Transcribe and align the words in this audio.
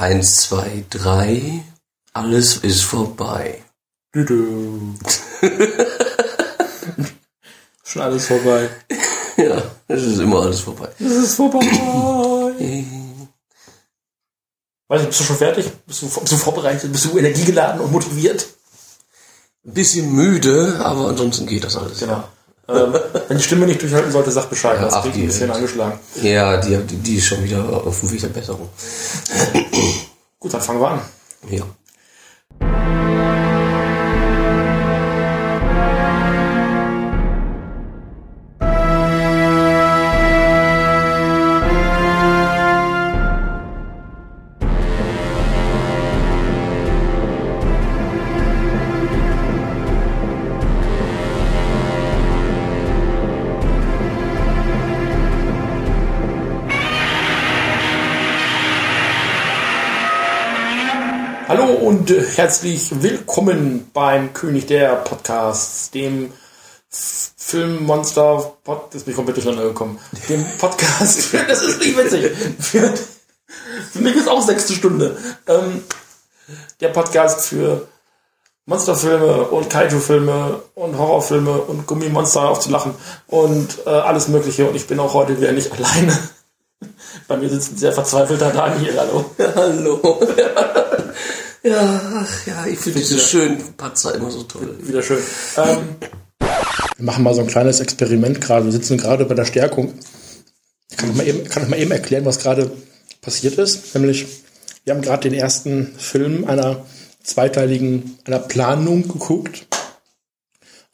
Eins, 0.00 0.36
zwei, 0.36 0.86
drei. 0.88 1.62
Alles 2.14 2.56
ist 2.56 2.84
vorbei. 2.84 3.62
Du, 4.12 4.24
du. 4.24 4.94
Schon 7.84 8.00
alles 8.00 8.26
vorbei. 8.26 8.70
Ja, 9.36 9.62
es 9.88 10.02
ist 10.02 10.20
immer 10.20 10.40
alles 10.40 10.60
vorbei. 10.60 10.88
Es 10.98 11.12
ist 11.12 11.34
vorbei. 11.34 11.60
Weiß 14.88 15.00
nicht, 15.00 15.08
bist 15.10 15.20
du 15.20 15.24
schon 15.24 15.36
fertig? 15.36 15.70
Bist 15.86 16.00
du, 16.00 16.06
bist 16.08 16.32
du 16.32 16.36
vorbereitet? 16.38 16.90
Bist 16.90 17.04
du 17.04 17.18
energiegeladen 17.18 17.82
und 17.82 17.92
motiviert? 17.92 18.46
Ein 19.66 19.74
bisschen 19.74 20.10
müde, 20.14 20.80
aber 20.82 21.08
ansonsten 21.08 21.46
geht 21.46 21.64
das 21.64 21.76
alles. 21.76 21.98
Genau. 21.98 22.24
Ähm, 22.72 22.94
wenn 23.28 23.36
die 23.36 23.42
Stimme 23.42 23.66
nicht 23.66 23.82
durchhalten 23.82 24.12
sollte, 24.12 24.30
sag 24.30 24.48
Bescheid. 24.48 24.76
Ja, 24.76 24.84
das 24.84 24.94
ach, 24.94 25.02
klingt 25.02 25.16
ein 25.16 25.20
die 25.20 25.26
bisschen 25.26 25.50
angeschlagen. 25.50 25.98
Ja, 26.22 26.56
die, 26.58 26.76
die, 26.76 26.96
die 26.96 27.16
ist 27.16 27.26
schon 27.26 27.42
wieder 27.42 27.64
auf 27.86 28.00
dem 28.00 28.10
Weg 28.10 28.20
der 28.20 28.28
Besserung. 28.28 28.68
Gut, 30.38 30.54
dann 30.54 30.60
fangen 30.60 30.80
wir 30.80 30.88
an. 30.88 31.00
Ja. 31.50 31.64
Und 61.90 62.08
herzlich 62.36 63.02
willkommen 63.02 63.90
beim 63.92 64.32
König 64.32 64.66
der 64.66 64.94
Podcasts, 64.94 65.90
dem 65.90 66.32
Filmmonster 66.88 68.54
Pod 68.62 68.94
das 68.94 69.02
bin 69.02 69.10
ich 69.10 69.16
komplett 69.16 69.38
durcheinander 69.38 69.64
gekommen. 69.64 69.98
Dem 70.28 70.46
Podcast, 70.58 71.20
für, 71.26 71.38
das 71.38 71.64
ist 71.64 71.80
nicht 71.80 71.98
witzig. 71.98 72.30
Für, 72.60 72.94
für 73.92 73.98
mich 73.98 74.14
ist 74.14 74.28
auch 74.28 74.40
sechste 74.40 74.74
Stunde. 74.74 75.16
Ähm, 75.48 75.82
der 76.78 76.90
Podcast 76.90 77.48
für 77.48 77.88
Monsterfilme 78.66 79.48
und 79.48 79.68
Kaiju-Filme 79.68 80.62
und 80.76 80.96
Horrorfilme 80.96 81.60
und 81.60 81.88
Gummimonster 81.88 82.50
aufzulachen 82.50 82.94
und 83.26 83.78
äh, 83.84 83.90
alles 83.90 84.28
Mögliche. 84.28 84.64
Und 84.68 84.76
ich 84.76 84.86
bin 84.86 85.00
auch 85.00 85.14
heute 85.14 85.40
wieder 85.40 85.50
nicht 85.50 85.72
alleine. 85.72 86.16
Bei 87.26 87.36
mir 87.36 87.48
sitzt 87.48 87.72
ein 87.72 87.78
sehr 87.78 87.92
verzweifelter 87.92 88.52
Daniel. 88.52 88.96
Hallo. 88.96 89.24
Hallo. 89.56 90.20
ja, 91.62 92.00
ach 92.16 92.46
ja, 92.46 92.66
ich 92.66 92.78
finde 92.78 93.00
diese 93.00 93.18
schönen 93.18 93.74
Patzer 93.76 94.14
immer 94.14 94.30
so 94.30 94.42
toll. 94.44 94.76
Wieder 94.82 95.02
schön. 95.02 95.22
Ähm, 95.56 95.96
wir 96.96 97.04
machen 97.04 97.24
mal 97.24 97.34
so 97.34 97.40
ein 97.40 97.46
kleines 97.46 97.80
Experiment 97.80 98.40
gerade. 98.40 98.64
Wir 98.64 98.72
sitzen 98.72 98.98
gerade 98.98 99.24
bei 99.24 99.34
der 99.34 99.44
Stärkung. 99.44 99.94
Ich 100.90 100.96
kann 100.96 101.10
euch 101.10 101.16
mal 101.16 101.26
eben, 101.26 101.44
kann 101.44 101.62
euch 101.62 101.68
mal 101.68 101.78
eben 101.78 101.90
erklären, 101.90 102.24
was 102.24 102.38
gerade 102.38 102.70
passiert 103.20 103.58
ist. 103.58 103.94
Nämlich, 103.94 104.26
wir 104.84 104.94
haben 104.94 105.02
gerade 105.02 105.28
den 105.28 105.38
ersten 105.38 105.94
Film 105.98 106.46
einer 106.46 106.84
zweiteiligen, 107.22 108.18
einer 108.24 108.38
Planung 108.38 109.06
geguckt. 109.08 109.66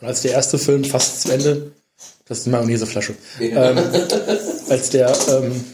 Und 0.00 0.08
als 0.08 0.22
der 0.22 0.32
erste 0.32 0.58
Film 0.58 0.84
fast 0.84 1.22
zu 1.22 1.32
Ende, 1.32 1.72
das 2.26 2.38
ist 2.38 2.44
die 2.46 2.50
Mayonnaiseflasche, 2.50 3.14
ähm, 3.40 3.78
als 4.68 4.90
der 4.90 5.16
ähm, 5.28 5.64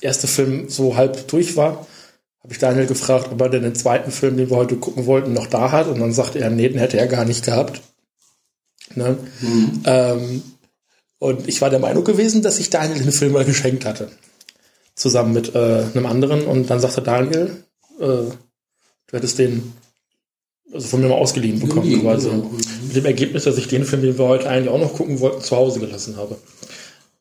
erste 0.00 0.26
Film 0.26 0.68
so 0.68 0.96
halb 0.96 1.28
durch 1.28 1.56
war, 1.56 1.86
habe 2.46 2.52
ich 2.52 2.60
Daniel 2.60 2.86
gefragt, 2.86 3.30
ob 3.32 3.40
er 3.40 3.48
denn 3.48 3.64
den 3.64 3.74
zweiten 3.74 4.12
Film, 4.12 4.36
den 4.36 4.50
wir 4.50 4.56
heute 4.56 4.76
gucken 4.76 5.06
wollten, 5.06 5.32
noch 5.32 5.48
da 5.48 5.72
hat. 5.72 5.88
Und 5.88 5.98
dann 5.98 6.12
sagte 6.12 6.38
er, 6.38 6.48
nee, 6.48 6.68
den 6.68 6.78
hätte 6.78 6.96
er 6.96 7.08
gar 7.08 7.24
nicht 7.24 7.44
gehabt. 7.44 7.80
Ne? 8.94 9.16
Ähm, 9.84 10.42
und 11.18 11.48
ich 11.48 11.60
war 11.60 11.70
der 11.70 11.80
Meinung 11.80 12.04
gewesen, 12.04 12.42
dass 12.42 12.60
ich 12.60 12.70
Daniel 12.70 13.02
den 13.02 13.10
Film 13.10 13.32
mal 13.32 13.44
geschenkt 13.44 13.84
hatte. 13.84 14.12
Zusammen 14.94 15.32
mit 15.32 15.56
äh, 15.56 15.86
einem 15.92 16.06
anderen. 16.06 16.46
Und 16.46 16.70
dann 16.70 16.78
sagte 16.78 17.02
Daniel, 17.02 17.64
äh, 17.98 18.04
du 18.04 19.12
hättest 19.12 19.40
den 19.40 19.72
also 20.72 20.86
von 20.86 21.00
mir 21.00 21.08
mal 21.08 21.16
ausgeliehen 21.16 21.58
bekommen, 21.58 21.82
Geliehen, 21.82 22.02
quasi. 22.02 22.28
genau. 22.28 22.48
Mit 22.86 22.94
dem 22.94 23.06
Ergebnis, 23.06 23.42
dass 23.42 23.58
ich 23.58 23.66
den 23.66 23.84
Film, 23.84 24.02
den 24.02 24.18
wir 24.18 24.24
heute 24.24 24.48
eigentlich 24.48 24.68
auch 24.68 24.80
noch 24.80 24.94
gucken 24.94 25.18
wollten, 25.18 25.42
zu 25.42 25.56
Hause 25.56 25.80
gelassen 25.80 26.16
habe. 26.16 26.36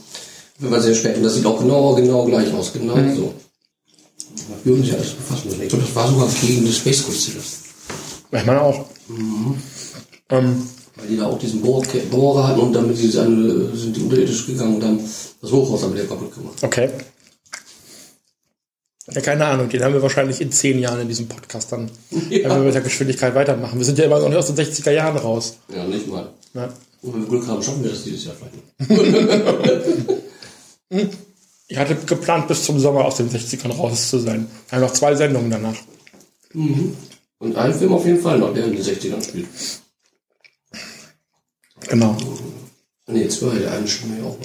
Wenn 0.59 0.69
man 0.71 0.81
sehr 0.81 0.95
spät, 0.95 1.15
und 1.17 1.23
das 1.23 1.35
sieht 1.35 1.45
auch 1.45 1.59
genau, 1.59 1.95
genau 1.95 2.25
gleich 2.25 2.51
aus, 2.53 2.73
genau 2.73 2.95
Mhm. 2.95 3.15
so. 3.15 3.33
Wir 4.63 4.73
haben 4.75 4.83
sich 4.83 4.93
alles 4.93 5.09
befassen 5.11 5.47
müssen. 5.49 5.61
Ich 5.63 5.69
glaube, 5.69 5.85
das 5.85 5.95
war 5.95 6.07
sogar 6.09 6.27
gegen 6.41 6.65
das 6.65 6.75
Space 6.77 7.05
Godzilla. 7.05 7.39
Ich 8.33 8.45
meine 8.45 8.61
auch. 8.61 8.85
Ähm, 10.29 10.67
Weil 10.95 11.07
die 11.09 11.17
da 11.17 11.27
auch 11.27 11.39
diesen 11.39 11.61
Bohr 11.61 11.83
Bohrer 12.11 12.47
hatten 12.47 12.59
und 12.59 12.73
damit 12.73 12.95
sind 12.97 13.95
die 13.95 14.01
unterirdisch 14.01 14.45
gegangen 14.47 14.75
und 14.75 14.83
haben 14.83 14.99
das 15.41 15.51
Hochhaus 15.51 15.83
am 15.83 15.93
wieder 15.93 16.05
kaputt 16.05 16.33
gemacht. 16.33 16.57
okay. 16.61 16.89
Ja, 19.07 19.21
keine 19.21 19.45
Ahnung, 19.45 19.67
den 19.69 19.83
haben 19.83 19.93
wir 19.93 20.01
wahrscheinlich 20.01 20.41
in 20.41 20.51
zehn 20.51 20.77
Jahren 20.79 21.01
in 21.01 21.07
diesem 21.07 21.27
Podcast 21.27 21.71
dann, 21.71 21.89
wenn 22.09 22.43
wir 22.43 22.57
mit 22.59 22.75
der 22.75 22.81
Geschwindigkeit 22.81 23.33
weitermachen. 23.33 23.79
Wir 23.79 23.85
sind 23.85 23.97
ja 23.97 24.05
immer 24.05 24.19
noch 24.19 24.29
nicht 24.29 24.37
aus 24.37 24.53
den 24.53 24.55
60er 24.55 24.91
Jahren 24.91 25.17
raus. 25.17 25.57
Ja, 25.73 25.85
nicht 25.85 26.07
mal. 26.07 26.29
Ne? 26.53 26.69
Und 27.01 27.13
wenn 27.13 27.21
wir 27.21 27.29
Glück 27.29 27.47
haben, 27.47 27.63
schaffen 27.63 27.83
wir 27.83 27.89
das 27.89 28.03
dieses 28.03 28.25
Jahr 28.25 28.35
vielleicht. 28.35 30.21
Ich 31.67 31.77
hatte 31.77 31.95
geplant, 31.95 32.47
bis 32.47 32.63
zum 32.63 32.79
Sommer 32.79 33.05
aus 33.05 33.15
den 33.15 33.29
60ern 33.29 33.75
raus 33.75 34.09
zu 34.09 34.19
sein. 34.19 34.47
Wir 34.69 34.77
haben 34.77 34.85
noch 34.85 34.93
zwei 34.93 35.15
Sendungen 35.15 35.49
danach. 35.49 35.77
Und 36.53 37.55
einen 37.55 37.73
Film 37.73 37.93
auf 37.93 38.05
jeden 38.05 38.19
Fall 38.21 38.37
noch, 38.37 38.53
der 38.53 38.65
in 38.65 38.73
den 38.73 38.83
60ern 38.83 39.23
spielt. 39.23 39.47
Genau. 41.87 42.17
Nee, 43.07 43.27
zwei, 43.29 43.55
der 43.55 43.71
eine 43.71 43.87
stimmt 43.87 44.19
ja 44.19 44.25
auch. 44.25 44.37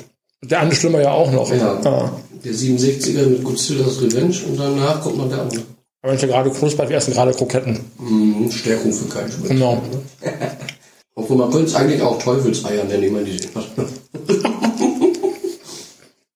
Der 0.45 0.61
eine 0.61 0.75
Schlimmer 0.75 1.01
ja 1.01 1.13
auch 1.13 1.31
noch. 1.31 1.51
Ja. 1.53 1.81
Ah. 1.85 2.13
Der 2.45 2.53
67er 2.53 3.27
mit 3.27 3.45
Godzilla's 3.45 4.01
Revenge 4.03 4.37
und 4.47 4.59
danach 4.59 5.01
kommt 5.01 5.17
noch 5.17 5.29
der 5.29 5.43
andere. 5.43 5.63
Aber 6.03 6.13
wenn 6.13 6.17
ich 6.17 6.23
ja 6.23 6.29
gerade 6.29 6.51
Knusper, 6.51 6.89
wir 6.89 6.97
essen 6.97 7.15
gerade 7.15 7.33
Kroketten. 7.33 7.81
Mhm, 7.99 8.51
Stärkung 8.51 8.93
für 8.93 9.09
keinen 9.09 9.31
Schmerz. 9.31 9.49
Genau. 9.49 9.83
Obwohl 11.15 11.39
man 11.39 11.51
könnte 11.51 11.67
es 11.67 11.75
eigentlich 11.75 12.03
auch 12.03 12.23
Teufelseier 12.23 12.85
nennen, 12.85 13.03
wie 13.03 13.11
man 13.11 13.25
die 13.25 13.39
sehen. 13.39 13.51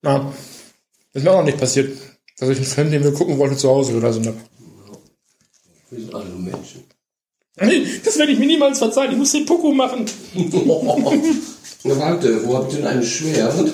Na, 0.02 0.32
ist 1.12 1.22
mir 1.22 1.30
auch 1.30 1.36
noch 1.38 1.44
nicht 1.44 1.58
passiert, 1.58 1.96
dass 2.38 2.48
ich 2.48 2.56
einen 2.56 2.66
Film, 2.66 2.90
den 2.90 3.04
wir 3.04 3.12
gucken 3.12 3.38
wollten, 3.38 3.58
zu 3.58 3.68
Hause 3.68 3.94
oder 3.94 4.12
so. 4.12 4.22
Wir 4.24 4.34
sind 6.00 6.14
alle 6.14 6.30
Menschen. 6.30 6.84
Das 8.04 8.16
werde 8.16 8.32
ich 8.32 8.38
mir 8.38 8.46
niemals 8.46 8.78
verzeihen. 8.78 9.12
Ich 9.12 9.18
muss 9.18 9.32
den 9.32 9.44
Poco 9.44 9.70
machen. 9.72 10.06
Na 11.84 11.98
warte, 11.98 12.46
wo 12.46 12.56
habt 12.56 12.72
ihr 12.72 12.78
denn 12.78 12.88
ein 12.88 13.02
Schwert? 13.02 13.54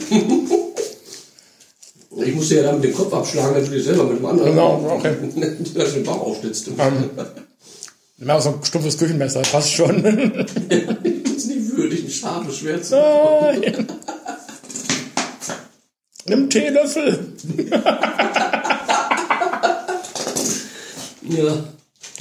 Ich 2.19 2.35
musste 2.35 2.55
ja 2.57 2.63
dann 2.63 2.77
mit 2.77 2.85
dem 2.85 2.95
Kopf 2.95 3.13
abschlagen, 3.13 3.61
natürlich 3.61 3.85
selber 3.85 4.05
mit 4.05 4.19
dem 4.19 4.25
anderen. 4.25 4.51
Genau, 4.53 4.91
okay. 4.97 5.15
Der 5.77 5.85
den 5.85 6.03
Bauch 6.03 6.23
aufschlitzte. 6.23 6.71
Ähm, 6.79 7.11
wir 8.17 8.33
haben 8.33 8.41
so 8.43 8.49
ein 8.49 8.65
stumpfes 8.65 8.97
Küchenmesser, 8.97 9.43
passt 9.43 9.73
schon. 9.75 10.03
Das 11.27 11.45
ist 11.45 11.47
nicht 11.49 11.77
würdig, 11.77 12.05
ein 12.05 12.11
scharfes 12.11 12.57
Schwert 12.57 12.87
zu 12.87 12.95
Nein. 12.97 13.87
Nimm 16.25 16.49
Teelöffel. 16.49 17.19
Ja. 21.29 21.65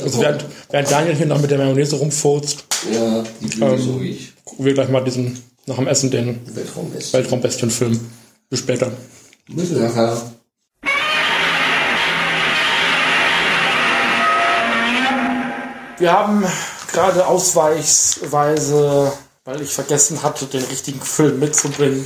Also 0.04 0.22
während, 0.22 0.46
während 0.72 0.92
Daniel 0.92 1.16
hier 1.16 1.26
noch 1.26 1.40
mit 1.42 1.52
der 1.52 1.58
Mayonnaise 1.58 1.96
rumfurzt, 1.96 2.66
Ja, 2.94 3.24
die 3.40 3.62
Ähm, 3.62 3.82
so 3.82 4.02
wie 4.02 4.10
ich. 4.10 4.34
gucken 4.44 4.66
wir 4.66 4.74
gleich 4.74 4.90
mal 4.90 5.04
diesen, 5.04 5.42
nach 5.66 5.76
dem 5.76 5.88
Essen, 5.88 6.12
den 6.12 6.40
Weltraumbest. 6.56 7.14
Weltraumbestien-Film. 7.14 8.00
Bis 8.50 8.60
später. 8.60 8.92
Bis 9.48 9.72
nachher. 9.72 10.22
Wir 15.98 16.12
haben 16.12 16.46
gerade 16.92 17.26
ausweichsweise, 17.26 19.12
weil 19.46 19.62
ich 19.62 19.74
vergessen 19.74 20.22
hatte, 20.24 20.46
den 20.46 20.64
richtigen 20.66 21.02
Film 21.02 21.40
mitzubringen, 21.40 22.06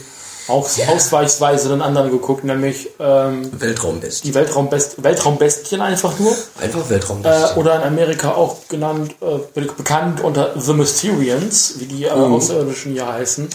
auch 0.50 0.68
ausweichsweise 0.88 1.72
einen 1.72 1.82
anderen 1.82 2.12
geguckt, 2.12 2.44
nämlich 2.44 2.90
ähm, 3.00 3.50
Weltraumbestien. 3.60 4.32
die 4.32 4.36
Weltraumbest 4.36 5.04
Weltraumbestien 5.04 5.82
einfach 5.82 6.18
nur. 6.20 6.36
Einfach 6.60 6.86
Äh, 6.86 6.90
Weltraumbestien. 6.90 7.58
oder 7.58 7.76
in 7.78 7.82
Amerika 7.84 8.32
auch 8.34 8.68
genannt, 8.68 9.16
äh, 9.22 9.38
be- 9.54 9.72
bekannt 9.74 10.22
unter 10.22 10.60
The 10.60 10.74
Mysterians, 10.74 11.76
wie 11.80 11.86
die 11.86 12.04
äh, 12.06 12.10
Außerirdischen 12.10 12.94
hier 12.94 13.08
heißen. 13.08 13.48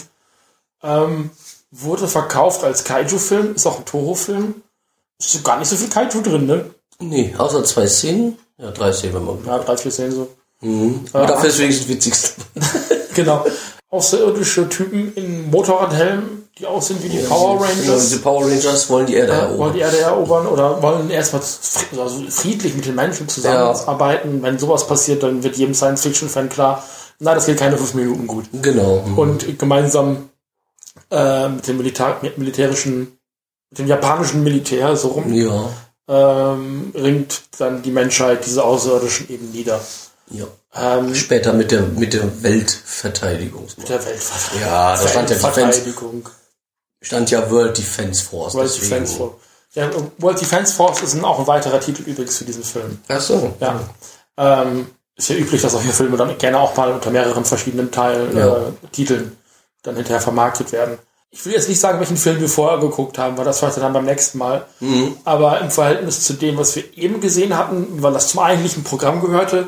Ähm, 0.83 1.29
wurde 1.71 2.07
verkauft 2.07 2.63
als 2.63 2.83
Kaiju-Film, 2.83 3.55
ist 3.55 3.65
auch 3.67 3.79
ein 3.79 3.85
Toho-Film. 3.85 4.55
Ist 5.19 5.43
gar 5.43 5.59
nicht 5.59 5.69
so 5.69 5.75
viel 5.75 5.89
Kaiju 5.89 6.21
drin, 6.21 6.45
ne? 6.45 6.65
nee, 6.99 7.33
außer 7.37 7.63
zwei 7.65 7.87
Szenen. 7.87 8.37
Ja, 8.57 8.71
drei 8.71 8.91
Szenen, 8.93 9.15
wenn 9.15 9.25
man 9.25 9.45
Ja, 9.45 9.59
drei, 9.59 9.75
vier 9.77 9.91
Szenen 9.91 10.11
so. 10.13 10.27
Aber 11.13 11.25
dafür 11.27 11.49
ist 11.49 11.59
wenigstens 11.59 11.87
witzigst. 11.89 12.35
Genau. 13.15 13.45
Außerirdische 13.91 14.67
Typen 14.67 15.13
in 15.15 15.49
Motorradhelmen, 15.49 16.44
die 16.57 16.65
aussehen 16.65 17.01
wie 17.03 17.09
die 17.09 17.17
Power 17.19 17.57
Genau, 17.57 17.63
Rangers. 17.65 18.01
diese 18.09 18.19
Power 18.19 18.43
Rangers 18.45 18.89
wollen 18.89 19.05
die 19.07 19.15
Erde 19.15 19.33
wollen 19.33 19.41
erobern. 19.49 19.73
die 19.73 19.79
Erde 19.79 19.99
erobern 19.99 20.47
oder 20.47 20.81
wollen 20.81 21.09
erstmal 21.09 21.41
also 21.41 22.23
friedlich 22.29 22.75
mit 22.75 22.85
den 22.85 22.95
Menschen 22.95 23.27
zusammenarbeiten. 23.27 24.41
Wenn 24.41 24.57
sowas 24.57 24.87
passiert, 24.87 25.21
dann 25.23 25.43
wird 25.43 25.57
jedem 25.57 25.73
Science-Fiction-Fan 25.73 26.47
klar, 26.49 26.83
na, 27.19 27.33
das 27.35 27.45
geht 27.45 27.57
keine 27.59 27.77
fünf 27.77 27.93
Minuten 27.93 28.25
gut. 28.27 28.45
Genau. 28.61 29.03
Und 29.15 29.57
gemeinsam 29.59 30.29
äh, 31.11 31.49
mit 31.49 31.67
dem 31.67 31.77
Militär, 31.77 32.17
mit 32.21 32.37
militärischen, 32.37 33.17
mit 33.69 33.79
dem 33.79 33.87
japanischen 33.87 34.43
Militär 34.43 34.95
so 34.95 35.09
rum, 35.09 35.33
Ja. 35.33 35.69
ähm, 36.07 36.91
ringt 36.95 37.41
dann 37.57 37.81
die 37.81 37.91
Menschheit 37.91 38.45
diese 38.45 38.63
Außerirdischen 38.63 39.29
eben 39.29 39.51
nieder. 39.51 39.79
ja. 40.31 40.45
Ähm, 40.77 41.15
Später 41.15 41.53
mit 41.53 41.71
der, 41.71 41.83
mit 41.83 42.13
der 42.13 42.43
Weltverteidigungsmacht. 42.43 43.87
der 43.89 44.05
Weltverteidigung. 44.05 44.61
Ja, 44.67 44.97
da 44.97 45.07
stand 45.07 45.29
ja 45.29 45.35
Weltverteidigung. 45.41 46.29
Stand 47.05 47.31
ja 47.31 47.49
World 47.51 47.77
Defense 47.77 48.23
Force. 48.25 48.53
World 48.53 48.69
deswegen. 48.69 48.89
Defense 48.89 49.15
Force. 49.17 49.33
Ja, 49.73 49.89
World 50.19 50.39
Defense 50.41 50.73
Force 50.73 51.01
ist 51.01 51.13
ein, 51.15 51.25
auch 51.25 51.39
ein 51.39 51.47
weiterer 51.47 51.79
Titel 51.79 52.03
übrigens 52.03 52.37
für 52.37 52.45
diesen 52.45 52.63
Film. 52.63 52.99
Ach 53.07 53.19
so. 53.19 53.53
Ja. 53.59 53.79
Ähm, 54.37 54.87
ist 55.17 55.29
ja 55.29 55.35
üblich, 55.35 55.61
dass 55.61 55.71
solche 55.73 55.93
Filme 55.93 56.17
dann 56.17 56.37
gerne 56.37 56.59
auch 56.59 56.75
mal 56.75 56.91
unter 56.91 57.09
mehreren 57.09 57.45
verschiedenen 57.45 57.91
Teilen, 57.91 58.37
Ja. 58.37 58.47
äh, 58.57 58.71
Titeln 58.91 59.37
dann 59.83 59.95
hinterher 59.95 60.21
vermarktet 60.21 60.71
werden. 60.71 60.97
Ich 61.31 61.45
will 61.45 61.53
jetzt 61.53 61.67
nicht 61.67 61.79
sagen, 61.81 61.99
welchen 61.99 62.15
Film 62.17 62.39
wir 62.39 62.47
vorher 62.47 62.79
geguckt 62.79 63.17
haben, 63.17 63.37
weil 63.37 63.43
das 63.43 63.59
vielleicht 63.59 63.77
dann 63.77 63.91
beim 63.91 64.05
nächsten 64.05 64.37
Mal. 64.37 64.65
Aber 65.25 65.59
im 65.59 65.69
Verhältnis 65.69 66.21
zu 66.23 66.33
dem, 66.33 66.57
was 66.57 66.75
wir 66.77 66.97
eben 66.97 67.19
gesehen 67.19 67.57
hatten, 67.57 68.01
weil 68.01 68.13
das 68.13 68.29
zum 68.29 68.39
eigentlichen 68.39 68.85
Programm 68.85 69.19
gehörte, 69.21 69.67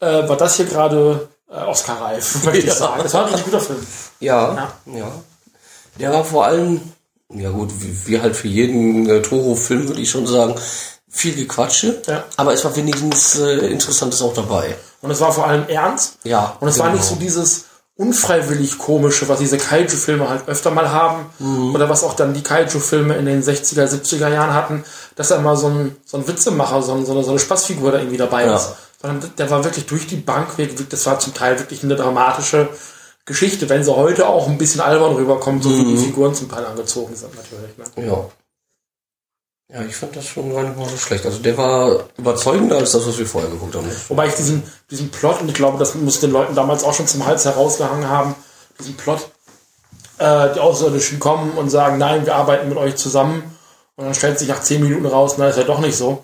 äh, 0.00 0.28
war 0.28 0.36
das 0.36 0.56
hier 0.56 0.66
gerade 0.66 1.28
äh, 1.50 1.54
Oscar-reif, 1.56 2.44
möchte 2.44 2.58
ich 2.58 2.64
Ja. 2.66 2.74
sagen. 2.74 3.02
Das 3.02 3.14
war 3.14 3.22
ein 3.22 3.28
richtig 3.32 3.46
guter 3.46 3.60
Film. 3.60 3.86
Ja, 4.20 4.68
ja. 4.86 5.10
Der 5.98 6.12
war 6.12 6.24
vor 6.24 6.44
allem, 6.44 6.80
ja 7.30 7.50
gut, 7.50 7.70
wie, 7.80 8.06
wie 8.06 8.20
halt 8.20 8.36
für 8.36 8.48
jeden 8.48 9.08
äh, 9.08 9.22
Toro-Film 9.22 9.88
würde 9.88 10.00
ich 10.00 10.10
schon 10.10 10.26
sagen, 10.26 10.54
viel 11.08 11.34
Gequatsche. 11.34 12.02
Ja. 12.06 12.24
Aber 12.36 12.52
es 12.52 12.64
war 12.64 12.74
wenigstens 12.76 13.38
äh, 13.38 13.66
Interessantes 13.68 14.20
auch 14.22 14.34
dabei. 14.34 14.76
Und 15.00 15.10
es 15.10 15.20
war 15.20 15.32
vor 15.32 15.46
allem 15.46 15.66
ernst. 15.68 16.18
Ja, 16.24 16.56
Und 16.60 16.68
es 16.68 16.78
war 16.78 16.86
genau. 16.86 16.98
nicht 16.98 17.08
so 17.08 17.16
dieses 17.16 17.64
unfreiwillig 17.98 18.76
komische, 18.76 19.26
was 19.28 19.38
diese 19.38 19.56
Kaiju-Filme 19.56 20.28
halt 20.28 20.46
öfter 20.48 20.70
mal 20.70 20.90
haben. 20.90 21.26
Mhm. 21.38 21.74
Oder 21.74 21.88
was 21.88 22.04
auch 22.04 22.12
dann 22.14 22.34
die 22.34 22.42
Kaiju-Filme 22.42 23.16
in 23.16 23.24
den 23.24 23.42
60er, 23.42 23.86
70er 23.88 24.28
Jahren 24.28 24.52
hatten, 24.52 24.84
dass 25.14 25.28
da 25.28 25.36
immer 25.36 25.56
so 25.56 25.68
ein, 25.68 25.96
so 26.04 26.18
ein 26.18 26.28
Witzemacher, 26.28 26.82
so, 26.82 26.92
ein, 26.92 27.06
so, 27.06 27.12
eine, 27.12 27.24
so 27.24 27.30
eine 27.30 27.38
Spaßfigur 27.38 27.92
da 27.92 27.98
irgendwie 27.98 28.18
dabei 28.18 28.44
Ja. 28.44 28.56
ist. 28.56 28.74
Sondern 29.00 29.30
der 29.38 29.50
war 29.50 29.64
wirklich 29.64 29.86
durch 29.86 30.06
die 30.06 30.16
Bank 30.16 30.58
weg. 30.58 30.74
Das 30.90 31.06
war 31.06 31.18
zum 31.18 31.32
Teil 31.32 31.58
wirklich 31.58 31.82
eine 31.82 31.96
dramatische 31.96 32.68
Geschichte, 33.26 33.68
wenn 33.68 33.84
sie 33.84 33.94
heute 33.94 34.28
auch 34.28 34.48
ein 34.48 34.56
bisschen 34.56 34.80
albern 34.80 35.14
rüberkommen, 35.16 35.60
so 35.60 35.68
wie 35.70 35.82
Mhm. 35.82 35.96
die 35.96 36.04
Figuren 36.06 36.34
zum 36.34 36.48
Teil 36.50 36.64
angezogen 36.64 37.14
sind 37.14 37.34
natürlich. 37.34 37.76
Ne? 37.76 38.06
Ja. 38.06 38.24
Ja, 39.68 39.82
ich 39.84 39.96
fand 39.96 40.14
das 40.14 40.26
schon 40.26 40.54
gar 40.54 40.62
nicht 40.62 40.78
mal 40.78 40.88
so 40.88 40.96
schlecht. 40.96 41.26
Also 41.26 41.40
der 41.40 41.58
war 41.58 42.04
überzeugender 42.16 42.76
als 42.76 42.92
das, 42.92 43.04
was 43.06 43.18
wir 43.18 43.26
vorher 43.26 43.50
geguckt 43.50 43.74
haben. 43.74 43.90
Wobei 44.08 44.28
ich 44.28 44.34
diesen, 44.34 44.62
diesen 44.92 45.10
Plot, 45.10 45.40
und 45.40 45.48
ich 45.48 45.54
glaube, 45.54 45.76
das 45.76 45.96
muss 45.96 46.20
den 46.20 46.30
Leuten 46.30 46.54
damals 46.54 46.84
auch 46.84 46.94
schon 46.94 47.08
zum 47.08 47.26
Hals 47.26 47.44
herausgehangen 47.44 48.08
haben, 48.08 48.36
diesen 48.78 48.96
Plot, 48.96 49.28
äh, 50.18 50.52
die 50.54 50.60
Außerirdischen 50.60 51.18
kommen 51.18 51.50
und 51.58 51.68
sagen, 51.68 51.98
nein, 51.98 52.24
wir 52.26 52.36
arbeiten 52.36 52.68
mit 52.68 52.78
euch 52.78 52.94
zusammen. 52.94 53.42
Und 53.96 54.04
dann 54.04 54.14
stellt 54.14 54.38
sich 54.38 54.46
nach 54.46 54.62
zehn 54.62 54.82
Minuten 54.82 55.04
raus, 55.06 55.34
na, 55.36 55.48
ist 55.48 55.58
ja 55.58 55.64
doch 55.64 55.80
nicht 55.80 55.96
so. 55.96 56.22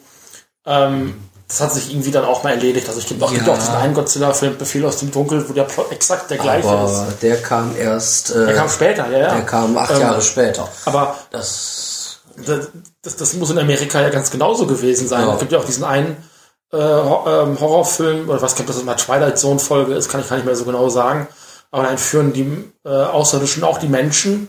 Ähm, 0.65 1.21
das 1.53 1.61
hat 1.61 1.75
sich 1.75 1.91
irgendwie 1.93 2.11
dann 2.11 2.25
auch 2.25 2.43
mal 2.43 2.51
erledigt. 2.53 2.89
Also 2.89 2.99
ich 3.01 3.07
gibt 3.07 3.23
auch, 3.23 3.31
gibt 3.31 3.47
Ja. 3.47 3.53
auch 3.53 3.59
diesen 3.59 3.75
einen 3.75 3.93
Godzilla-Film, 3.93 4.57
Befehl 4.57 4.87
aus 4.87 4.97
dem 4.97 5.11
Dunkel, 5.11 5.47
wo 5.47 5.53
der 5.53 5.65
Plot 5.65 5.93
exakt 5.93 6.31
der 6.31 6.39
gleiche 6.39 6.67
ist. 6.67 6.73
Aber 6.73 7.09
der 7.21 7.37
kam 7.43 7.77
erst, 7.77 8.31
äh, 8.35 8.47
Der 8.47 8.55
kam 8.55 8.69
später, 8.71 9.11
ja, 9.11 9.19
ja. 9.19 9.35
der 9.35 9.43
kam 9.45 9.77
acht 9.77 9.91
Ähm, 9.93 10.01
Jahre 10.01 10.23
später. 10.23 10.67
Aber 10.87 11.15
Das, 11.31 12.21
das, 12.47 12.69
das, 13.03 13.17
das 13.17 13.35
muss 13.35 13.51
in 13.51 13.59
Amerika 13.59 14.01
ja 14.01 14.09
ganz 14.09 14.31
genauso 14.31 14.67
gewesen 14.67 15.07
sein. 15.09 15.27
Ja. 15.27 15.35
Es 15.35 15.41
gibt 15.41 15.53
ja 15.53 15.59
auch 15.59 15.67
diesen 15.67 15.85
einen 15.85 16.17
äh, 16.73 16.79
ähm, 16.79 17.61
Horrorfilm, 17.61 18.31
oder 18.31 18.41
was 18.41 18.55
gibt 18.55 18.71
das 18.71 18.79
immer 18.81 18.97
Twilight 18.97 19.39
Zone 19.39 19.59
Folge 19.59 19.93
ist, 19.93 20.09
kann 20.09 20.23
ich 20.23 20.29
gar 20.31 20.37
nicht 20.37 20.47
mehr 20.47 20.57
so 20.57 20.65
genau 20.65 20.89
sagen. 20.89 21.29
Aber 21.71 21.83
da 21.83 21.91
entführen 21.91 22.33
die 22.33 22.73
äh, 22.87 22.89
Außerirdischen 22.89 23.63
auch 23.63 23.77
die 23.77 23.89
Menschen. 23.89 24.49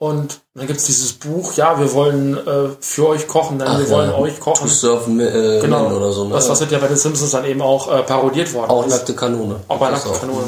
Und 0.00 0.40
dann 0.54 0.66
gibt's 0.66 0.84
dieses 0.86 1.12
Buch, 1.12 1.52
ja, 1.56 1.78
wir 1.78 1.92
wollen 1.92 2.34
äh, 2.34 2.70
für 2.80 3.06
euch 3.08 3.28
kochen, 3.28 3.58
denn 3.58 3.68
wir 3.68 3.84
ja. 3.84 3.90
wollen 3.90 4.12
euch 4.12 4.40
kochen. 4.40 4.66
To 4.66 4.72
Surfen 4.74 5.20
äh, 5.20 5.58
Genau. 5.60 5.94
Oder 5.94 6.10
so. 6.10 6.24
Ne? 6.24 6.32
Das, 6.32 6.48
was 6.48 6.58
wird 6.60 6.70
ja 6.72 6.78
bei 6.78 6.86
den 6.88 6.96
Simpsons 6.96 7.30
dann 7.32 7.44
eben 7.44 7.60
auch 7.60 7.92
äh, 7.92 8.02
parodiert 8.02 8.50
worden. 8.54 8.70
auch 8.70 8.86
ist. 8.86 8.92
nackte 8.92 9.14
Kanone. 9.14 9.56
Auch 9.68 9.76
bei 9.78 9.90
nackte 9.90 10.08
Kanone. 10.08 10.44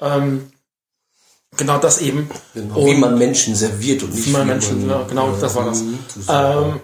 Ähm, 0.00 0.50
genau 1.58 1.76
das 1.76 1.98
eben. 2.00 2.30
Genau. 2.54 2.86
Wie 2.86 2.94
man 2.94 3.18
Menschen 3.18 3.54
serviert 3.54 4.02
und 4.02 4.14
nicht 4.14 4.28
Wie 4.28 4.30
man 4.30 4.46
Menschen, 4.46 4.88
ja, 4.88 5.02
genau, 5.06 5.28
das 5.38 5.54
war 5.54 5.66
das. 5.66 5.80
Mhm. 5.82 5.98
Ähm, 6.30 6.80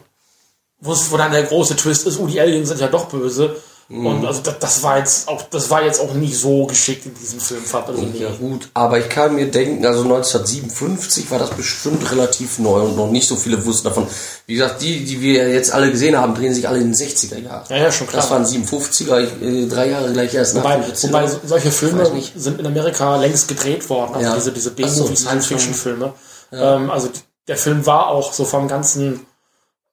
wo, 0.81 0.93
es- 0.93 1.11
wo 1.11 1.17
dann 1.17 1.33
der 1.33 1.45
große 1.45 1.77
Twist 1.77 2.07
ist, 2.07 2.21
oh, 2.21 2.27
die 2.27 2.39
Aliens 2.43 2.69
sind 2.69 2.81
ja 2.83 2.89
doch 2.89 3.07
böse. 3.07 3.57
Mhm. 3.89 4.07
Und 4.07 4.27
also 4.27 4.41
das, 4.43 4.59
das 4.59 4.83
war 4.83 4.99
jetzt 4.99 5.29
auch, 5.29 5.43
das 5.51 5.69
war 5.71 5.83
jetzt 5.85 6.01
auch 6.01 6.15
nicht 6.15 6.37
so 6.39 6.67
geschickt 6.67 7.05
in 7.07 7.15
diesem 7.15 7.41
Film. 7.41 7.63
fand 7.63 7.89
Also 7.89 8.03
Ja 8.19 8.31
gut, 8.31 8.69
aber 8.75 8.99
ich 8.99 9.09
kann 9.09 9.35
mir 9.35 9.51
denken, 9.51 9.85
also 9.85 10.03
1957 10.05 11.31
war 11.31 11.39
das 11.39 11.51
bestimmt 11.51 12.11
relativ 12.11 12.59
neu 12.59 12.81
und 12.83 12.97
noch 12.97 13.11
nicht 13.11 13.29
so 13.29 13.37
viele 13.37 13.65
wussten 13.65 13.89
davon. 13.89 14.07
Wie 14.47 14.55
gesagt, 14.55 14.83
die, 14.83 15.05
die 15.05 15.21
wir 15.21 15.49
jetzt 15.51 15.73
alle 15.73 15.91
gesehen 15.91 16.17
haben, 16.17 16.35
drehen 16.35 16.55
sich 16.55 16.67
alle 16.69 16.79
in 16.79 16.93
den 16.93 16.95
60er 16.95 17.39
Jahren. 17.39 17.65
Ja, 17.69 17.77
ja, 17.77 17.93
schon 17.93 18.07
klar. 18.07 18.23
Das 18.23 18.31
waren 18.31 18.45
57er, 18.45 19.21
ich, 19.21 19.43
äh, 19.43 19.67
drei 19.69 19.91
Jahre 19.91 20.13
gleich 20.13 20.35
erst 20.35 20.55
nach 20.55 20.65
Wobei, 20.65 20.77
Godzilla. 20.77 21.13
wobei 21.13 21.27
so- 21.29 21.41
solche 21.45 21.71
Filme 21.71 22.11
sind 22.37 22.61
in 22.61 22.67
Amerika 22.67 23.17
längst 23.17 23.49
gedreht 23.49 23.89
worden, 23.91 24.15
also 24.15 24.27
Ja. 24.29 24.35
diese, 24.37 24.53
diese 24.53 24.73
Ach 24.83 24.89
so, 24.89 25.15
Science-Fiction-Filme. 25.15 26.13
Ähm, 26.53 26.91
also 26.91 27.09
der 27.49 27.57
Film 27.57 27.85
war 27.87 28.09
auch 28.09 28.33
so 28.33 28.45
vom 28.45 28.69
ganzen 28.69 29.27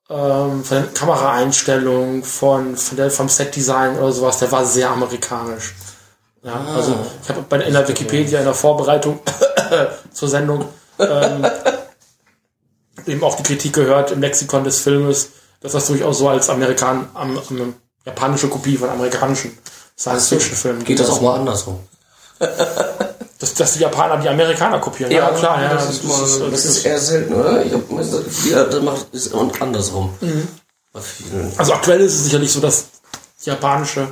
ähm, 0.09 0.63
von 0.63 0.77
den 0.77 0.93
Kameraeinstellungen, 0.93 2.23
von, 2.23 2.75
von 2.75 2.97
der, 2.97 3.11
vom 3.11 3.29
Set-Design 3.29 3.97
oder 3.97 4.11
sowas, 4.11 4.39
der 4.39 4.51
war 4.51 4.65
sehr 4.65 4.89
amerikanisch. 4.89 5.73
Ja, 6.43 6.53
Ah. 6.53 6.75
also 6.75 6.95
ich 7.21 7.29
habe 7.29 7.41
bei 7.41 7.59
in 7.61 7.73
der 7.73 7.87
Wikipedia 7.87 8.39
in 8.39 8.45
der 8.45 8.53
Vorbereitung 8.53 9.19
zur 10.13 10.29
Sendung 10.29 10.65
ähm, 10.97 11.45
eben 13.05 13.23
auch 13.23 13.35
die 13.35 13.43
Kritik 13.43 13.73
gehört 13.73 14.11
im 14.11 14.21
Lexikon 14.21 14.63
des 14.63 14.79
Filmes, 14.79 15.29
dass 15.61 15.73
das 15.73 15.87
durchaus 15.87 16.19
so 16.19 16.29
als 16.29 16.49
Amerikan, 16.49 17.09
am, 17.13 17.37
am, 17.37 17.75
japanische 18.05 18.47
Kopie 18.47 18.77
von 18.77 18.89
amerikanischen 18.89 19.57
Science-Fiction-Filmen 19.97 20.85
Geht 20.85 20.99
das 20.99 21.09
auch 21.09 21.21
mal 21.21 21.35
andersrum? 21.35 21.79
dass, 23.39 23.53
dass 23.53 23.73
die 23.73 23.79
Japaner 23.79 24.17
die 24.17 24.29
Amerikaner 24.29 24.79
kopieren. 24.79 25.11
Ja, 25.11 25.29
klar, 25.29 25.61
ja. 25.61 25.73
das, 25.73 25.89
ist, 25.89 26.03
mal, 26.03 26.51
das, 26.51 26.65
ist, 26.65 26.85
eher 26.85 26.99
selten, 26.99 27.33
oder? 27.33 27.65
Ich 27.65 27.71
habe 27.71 27.83
das 27.89 28.11
Gefühl, 28.23 28.51
ja, 28.51 28.63
das 28.65 28.81
macht 28.83 29.05
ist 29.13 29.33
und 29.33 29.61
andersrum. 29.61 30.13
Mhm. 30.19 30.47
Also 31.57 31.73
aktuell 31.73 32.01
ist 32.01 32.15
es 32.15 32.23
sicherlich 32.25 32.51
so, 32.51 32.59
dass 32.59 32.85
die 33.43 33.49
japanische 33.49 34.09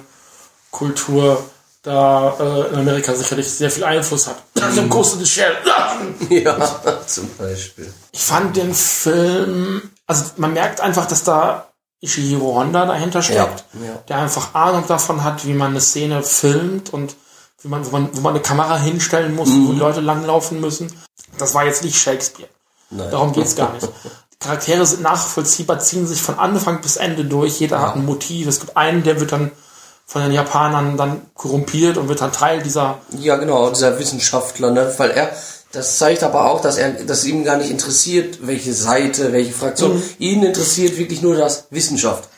Kultur 0.72 1.44
da 1.84 2.36
äh, 2.40 2.74
in 2.74 2.80
Amerika 2.80 3.14
sicherlich 3.16 3.50
sehr 3.50 3.70
viel 3.70 3.84
Einfluss 3.84 4.28
hat. 4.28 4.38
Also 4.62 4.84
Ghost 4.88 5.14
in 5.16 5.20
the 5.20 5.26
Shell. 5.26 5.56
Ja, 6.30 6.58
zum 7.06 7.30
Beispiel. 7.38 7.92
Ich 8.12 8.22
fand 8.22 8.56
den 8.56 8.74
Film, 8.74 9.90
also 10.06 10.26
man 10.38 10.54
merkt 10.54 10.82
einfach, 10.82 11.06
dass 11.08 11.24
da 11.24 11.68
Ishihiro 12.02 12.56
Honda 12.56 12.86
dahinter 12.86 13.22
steckt, 13.22 13.66
Ja, 13.74 13.86
ja. 13.86 14.04
der 14.08 14.18
einfach 14.20 14.54
Ahnung 14.54 14.86
davon 14.88 15.24
hat, 15.24 15.46
wie 15.46 15.54
man 15.54 15.72
eine 15.72 15.82
Szene 15.82 16.24
filmt 16.24 16.94
und 16.94 17.16
wie 17.62 17.68
man, 17.68 17.86
wo 17.86 17.90
man, 17.92 18.10
wo 18.14 18.22
man 18.22 18.34
eine 18.34 18.44
Kamera 18.44 18.78
hinstellen 18.78 19.36
muss, 19.36 19.50
wo 19.50 19.74
die 19.74 19.80
Leute 19.80 20.02
langlaufen 20.02 20.62
müssen. 20.62 20.92
Das 21.38 21.54
war 21.54 21.66
jetzt 21.66 21.84
nicht 21.84 21.98
Shakespeare. 21.98 22.50
Nein. 22.90 23.12
Darum 23.12 23.34
geht's 23.34 23.56
gar 23.56 23.74
nicht. 23.74 23.88
Die 24.34 24.38
Charaktere 24.40 24.86
sind 24.86 25.02
nachvollziehbar, 25.02 25.80
ziehen 25.80 26.08
sich 26.08 26.22
von 26.22 26.38
Anfang 26.40 26.82
bis 26.82 26.98
Ende 26.98 27.26
durch. 27.26 27.60
Jeder 27.60 27.82
hat 27.82 27.96
ein 27.96 28.06
Motiv. 28.06 28.48
Es 28.48 28.60
gibt 28.60 28.78
einen, 28.78 29.04
der 29.04 29.20
wird 29.20 29.32
dann 29.32 29.52
von 30.06 30.22
den 30.22 30.32
Japanern 30.32 30.96
dann 30.96 31.22
korrumpiert 31.34 31.98
und 31.98 32.08
wird 32.08 32.22
dann 32.22 32.32
Teil 32.32 32.64
dieser 32.64 33.00
Ja, 33.20 33.36
genau, 33.36 33.70
dieser 33.70 34.00
Wissenschaftler, 34.00 34.72
ne? 34.72 34.94
Weil 34.98 35.12
er, 35.12 35.32
das 35.74 35.98
zeigt 35.98 36.24
aber 36.24 36.50
auch, 36.50 36.62
dass 36.62 36.78
er, 36.78 36.92
dass 36.92 37.26
ihm 37.26 37.44
gar 37.44 37.58
nicht 37.58 37.70
interessiert, 37.70 38.48
welche 38.48 38.74
Seite, 38.74 39.34
welche 39.34 39.52
Fraktion. 39.52 39.96
Mhm. 39.96 40.04
Ihn 40.20 40.44
interessiert 40.44 40.98
wirklich 40.98 41.22
nur 41.22 41.36
das 41.36 41.68
Wissenschaft. 41.72 42.30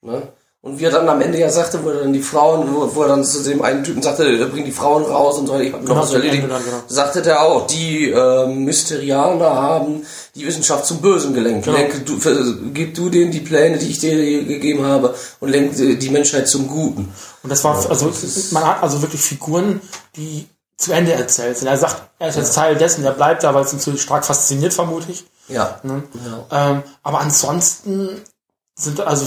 Ne? 0.00 0.32
Und 0.64 0.78
wie 0.78 0.84
er 0.84 0.92
dann 0.92 1.08
am 1.08 1.20
Ende 1.20 1.40
ja 1.40 1.50
sagte, 1.50 1.82
wo 1.82 1.88
er 1.88 2.02
dann 2.02 2.12
die 2.12 2.22
Frauen, 2.22 2.72
wo, 2.72 2.94
wo 2.94 3.02
er 3.02 3.08
dann 3.08 3.24
zu 3.24 3.42
dem 3.42 3.62
einen 3.62 3.82
Typen 3.82 4.00
sagte, 4.00 4.24
er 4.24 4.46
bringt 4.46 4.68
die 4.68 4.72
Frauen 4.72 5.02
raus 5.02 5.36
und 5.38 5.48
so, 5.48 5.58
ich 5.58 5.72
hab 5.72 5.82
noch 5.82 5.96
was 5.96 6.10
so 6.10 6.14
erledigt, 6.14 6.44
dann, 6.48 6.64
genau. 6.64 6.76
sagte 6.86 7.20
der 7.20 7.42
auch, 7.42 7.66
die 7.66 8.10
äh, 8.10 8.46
Mysterianer 8.46 9.50
haben 9.56 10.06
die 10.36 10.46
Wissenschaft 10.46 10.86
zum 10.86 10.98
Bösen 11.00 11.34
gelenkt. 11.34 11.64
Genau. 11.64 11.76
Lenke, 11.76 11.98
du, 11.98 12.16
ver- 12.16 12.36
gib 12.72 12.94
du 12.94 13.10
denen 13.10 13.32
die 13.32 13.40
Pläne, 13.40 13.76
die 13.76 13.88
ich 13.88 13.98
dir 13.98 14.14
gegeben 14.44 14.86
habe 14.86 15.16
und 15.40 15.48
lenk 15.48 15.76
äh, 15.80 15.96
die 15.96 16.10
Menschheit 16.10 16.46
zum 16.46 16.68
Guten. 16.68 17.12
Und 17.42 17.50
das 17.50 17.64
war, 17.64 17.74
also, 17.90 18.12
man 18.52 18.64
hat 18.64 18.84
also 18.84 19.02
wirklich 19.02 19.20
Figuren, 19.20 19.80
die 20.14 20.46
zu 20.76 20.92
Ende 20.92 21.12
erzählt 21.12 21.58
sind. 21.58 21.66
Er 21.66 21.76
sagt, 21.76 22.02
er 22.20 22.28
ist 22.28 22.36
jetzt 22.36 22.54
Teil 22.54 22.76
dessen, 22.76 23.04
er 23.04 23.10
bleibt 23.10 23.42
da, 23.42 23.52
weil 23.52 23.64
es 23.64 23.72
ihn 23.72 23.80
zu 23.80 23.96
stark 23.96 24.24
fasziniert, 24.24 24.72
vermute 24.72 25.10
ich. 25.10 25.24
Ja. 25.48 25.80
Ne? 25.82 26.04
Ähm, 26.52 26.84
aber 27.02 27.18
ansonsten 27.18 28.08
sind 28.76 29.00
also 29.00 29.26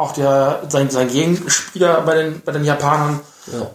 auch 0.00 0.12
der, 0.12 0.62
sein, 0.68 0.90
sein 0.90 1.08
Gegenspieler 1.08 2.00
bei 2.02 2.14
den, 2.14 2.42
bei 2.42 2.52
den 2.52 2.64
Japanern, 2.64 3.20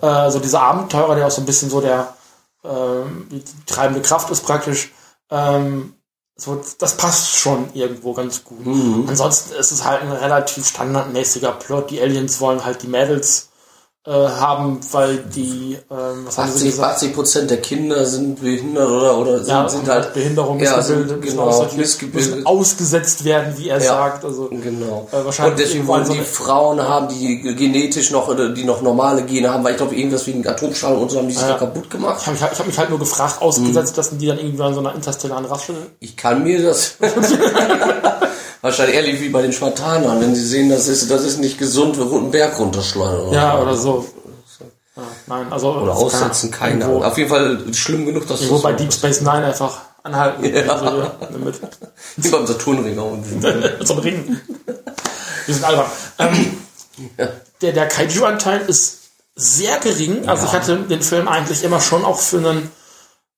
äh, 0.01 0.31
so 0.31 0.39
dieser 0.39 0.61
Abenteurer, 0.61 1.15
der 1.15 1.27
auch 1.27 1.31
so 1.31 1.41
ein 1.41 1.45
bisschen 1.45 1.69
so 1.69 1.81
der, 1.81 2.13
ähm, 2.63 3.27
die 3.31 3.43
treibende 3.65 4.01
Kraft 4.01 4.29
ist 4.31 4.45
praktisch, 4.45 4.91
ähm, 5.29 5.95
so, 6.37 6.61
das 6.79 6.97
passt 6.97 7.33
schon 7.35 7.73
irgendwo 7.73 8.13
ganz 8.13 8.43
gut. 8.43 8.65
Ansonsten 9.07 9.53
ist 9.53 9.71
es 9.71 9.85
halt 9.85 10.01
ein 10.01 10.11
relativ 10.11 10.67
standardmäßiger 10.67 11.53
Plot. 11.53 11.91
Die 11.91 12.01
Aliens 12.01 12.41
wollen 12.41 12.65
halt 12.65 12.83
die 12.83 12.87
Mädels 12.87 13.49
äh, 14.07 14.11
haben, 14.11 14.79
weil 14.91 15.17
die, 15.17 15.77
ähm, 15.89 16.25
was 16.27 16.37
haben 16.37 16.49
sie 16.49 16.57
80, 16.57 16.69
gesagt? 16.71 16.93
80 16.97 17.13
Prozent 17.15 17.49
der 17.49 17.57
Kinder 17.61 18.05
sind 18.05 18.39
behindert 18.39 18.87
oder, 18.87 19.17
oder 19.17 19.37
sind, 19.39 19.47
Ja, 19.47 19.67
sind 19.67 19.87
halt 19.87 20.13
Behinderung, 20.13 20.59
ja, 20.59 20.79
sind, 20.81 21.21
genau, 21.23 21.65
müssen 22.13 22.45
ausgesetzt 22.45 23.25
werden, 23.25 23.55
wie 23.57 23.69
er 23.69 23.79
Ja. 23.79 23.83
sagt. 23.95 24.23
Also 24.23 24.49
Genau. 24.51 25.07
Äh, 25.11 25.25
wahrscheinlich 25.25 25.51
und 25.53 25.59
deswegen 25.59 25.87
wollen 25.87 26.07
die 26.07 26.19
Frauen 26.19 26.79
haben, 26.81 27.07
die 27.09 27.41
genetisch 27.55 28.11
noch, 28.11 28.27
oder 28.27 28.49
die 28.49 28.63
noch 28.63 28.83
normale 28.83 29.23
Gene 29.23 29.51
haben, 29.51 29.63
weil 29.63 29.71
ich 29.71 29.77
glaube, 29.77 29.95
irgendwas 29.95 30.27
wegen 30.27 30.45
Atomstrahlung 30.47 31.01
und 31.01 31.09
so 31.09 31.17
haben 31.17 31.27
die 31.27 31.33
sich 31.33 31.41
Ja. 31.41 31.53
da 31.53 31.57
kaputt 31.57 31.89
gemacht. 31.89 32.17
Ich 32.21 32.27
habe 32.27 32.33
mich, 32.35 32.43
halt- 32.43 32.59
hab 32.59 32.67
mich 32.67 32.77
halt 32.77 32.89
nur 32.91 32.99
gefragt, 32.99 33.41
ausgesetzt, 33.41 33.97
dass 33.97 34.15
die 34.15 34.27
dann 34.27 34.37
irgendwie 34.37 34.61
an 34.61 34.73
so 34.75 34.81
einer 34.81 34.93
interstellaren 34.93 35.45
Rasse. 35.45 35.73
Ich 35.99 36.15
kann 36.15 36.43
mir 36.43 36.61
das 36.61 36.95
wahrscheinlich 38.65 38.95
ehrlich 38.95 39.21
wie 39.21 39.29
bei 39.29 39.41
den 39.41 39.53
Spartanern, 39.53 40.19
wenn 40.19 40.35
sie 40.35 40.45
sehen, 40.45 40.69
das 40.69 40.87
ist, 40.87 41.09
das 41.09 41.23
ist 41.23 41.39
nicht 41.39 41.57
gesund, 41.57 41.97
wir 41.97 42.11
einen 42.17 42.31
Berg 42.31 42.59
runterschleudern. 42.59 43.31
Ja, 43.31 43.59
oder 43.59 43.75
so. 43.75 44.05
Ja, 44.95 45.03
nein, 45.27 45.51
also. 45.51 45.73
Oder 45.73 45.95
aussetzen, 45.95 46.51
keine 46.51 46.85
Ahnung. 46.85 47.03
Auf 47.03 47.17
jeden 47.17 47.29
Fall 47.29 47.73
schlimm 47.73 48.05
genug, 48.05 48.27
dass 48.27 48.41
irgendwo 48.41 48.61
bei 48.61 48.73
Deep 48.73 48.91
Space 48.91 49.21
Nine 49.21 49.45
einfach 49.45 49.81
anhalten. 50.03 50.45
Ja. 50.45 50.61
Also, 50.63 50.99
ja, 50.99 51.17
mit, 51.37 51.61
wie 52.17 52.29
beim 52.29 52.47
Saturnring 52.47 52.97
auch. 52.97 53.11
einem 53.91 53.99
Ring. 53.99 54.41
Wir 55.45 55.55
sind 55.55 55.63
albern. 55.63 55.85
Ähm, 56.17 56.57
der, 57.61 57.71
der 57.73 57.87
Kaiju-Anteil 57.87 58.61
ist 58.61 58.99
sehr 59.35 59.77
gering. 59.79 60.27
Also 60.27 60.45
ich 60.45 60.53
hatte 60.53 60.77
den 60.77 61.01
Film 61.01 61.27
eigentlich 61.27 61.63
immer 61.63 61.81
schon 61.81 62.05
auch 62.05 62.19
für 62.19 62.37
einen, 62.37 62.71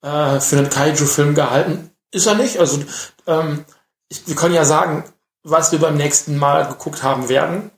äh, 0.03 0.39
für 0.39 0.57
einen 0.57 0.69
Kaiju-Film 0.69 1.35
gehalten. 1.35 1.91
Ist 2.11 2.27
er 2.27 2.35
nicht. 2.35 2.59
Also 2.59 2.79
ähm, 3.25 3.65
ich, 4.09 4.27
wir 4.27 4.35
können 4.35 4.53
ja 4.53 4.63
sagen, 4.63 5.03
was 5.43 5.71
wir 5.71 5.79
beim 5.79 5.97
nächsten 5.97 6.37
Mal 6.37 6.67
geguckt 6.67 7.03
haben 7.03 7.29
werden. 7.29 7.71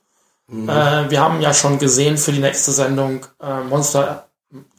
Äh, 0.51 1.09
wir 1.09 1.21
haben 1.21 1.41
ja 1.41 1.53
schon 1.53 1.77
gesehen 1.77 2.17
für 2.17 2.31
die 2.31 2.39
nächste 2.39 2.71
Sendung 2.71 3.25
äh, 3.41 3.61
Monster, 3.61 4.25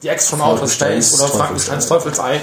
die 0.03 0.09
Ex 0.09 0.27
from 0.27 0.41
Outer 0.41 0.67
Space 0.67 1.13
oder 1.13 1.29
Frankensteins 1.29 1.87
Teufelsei, 1.87 2.41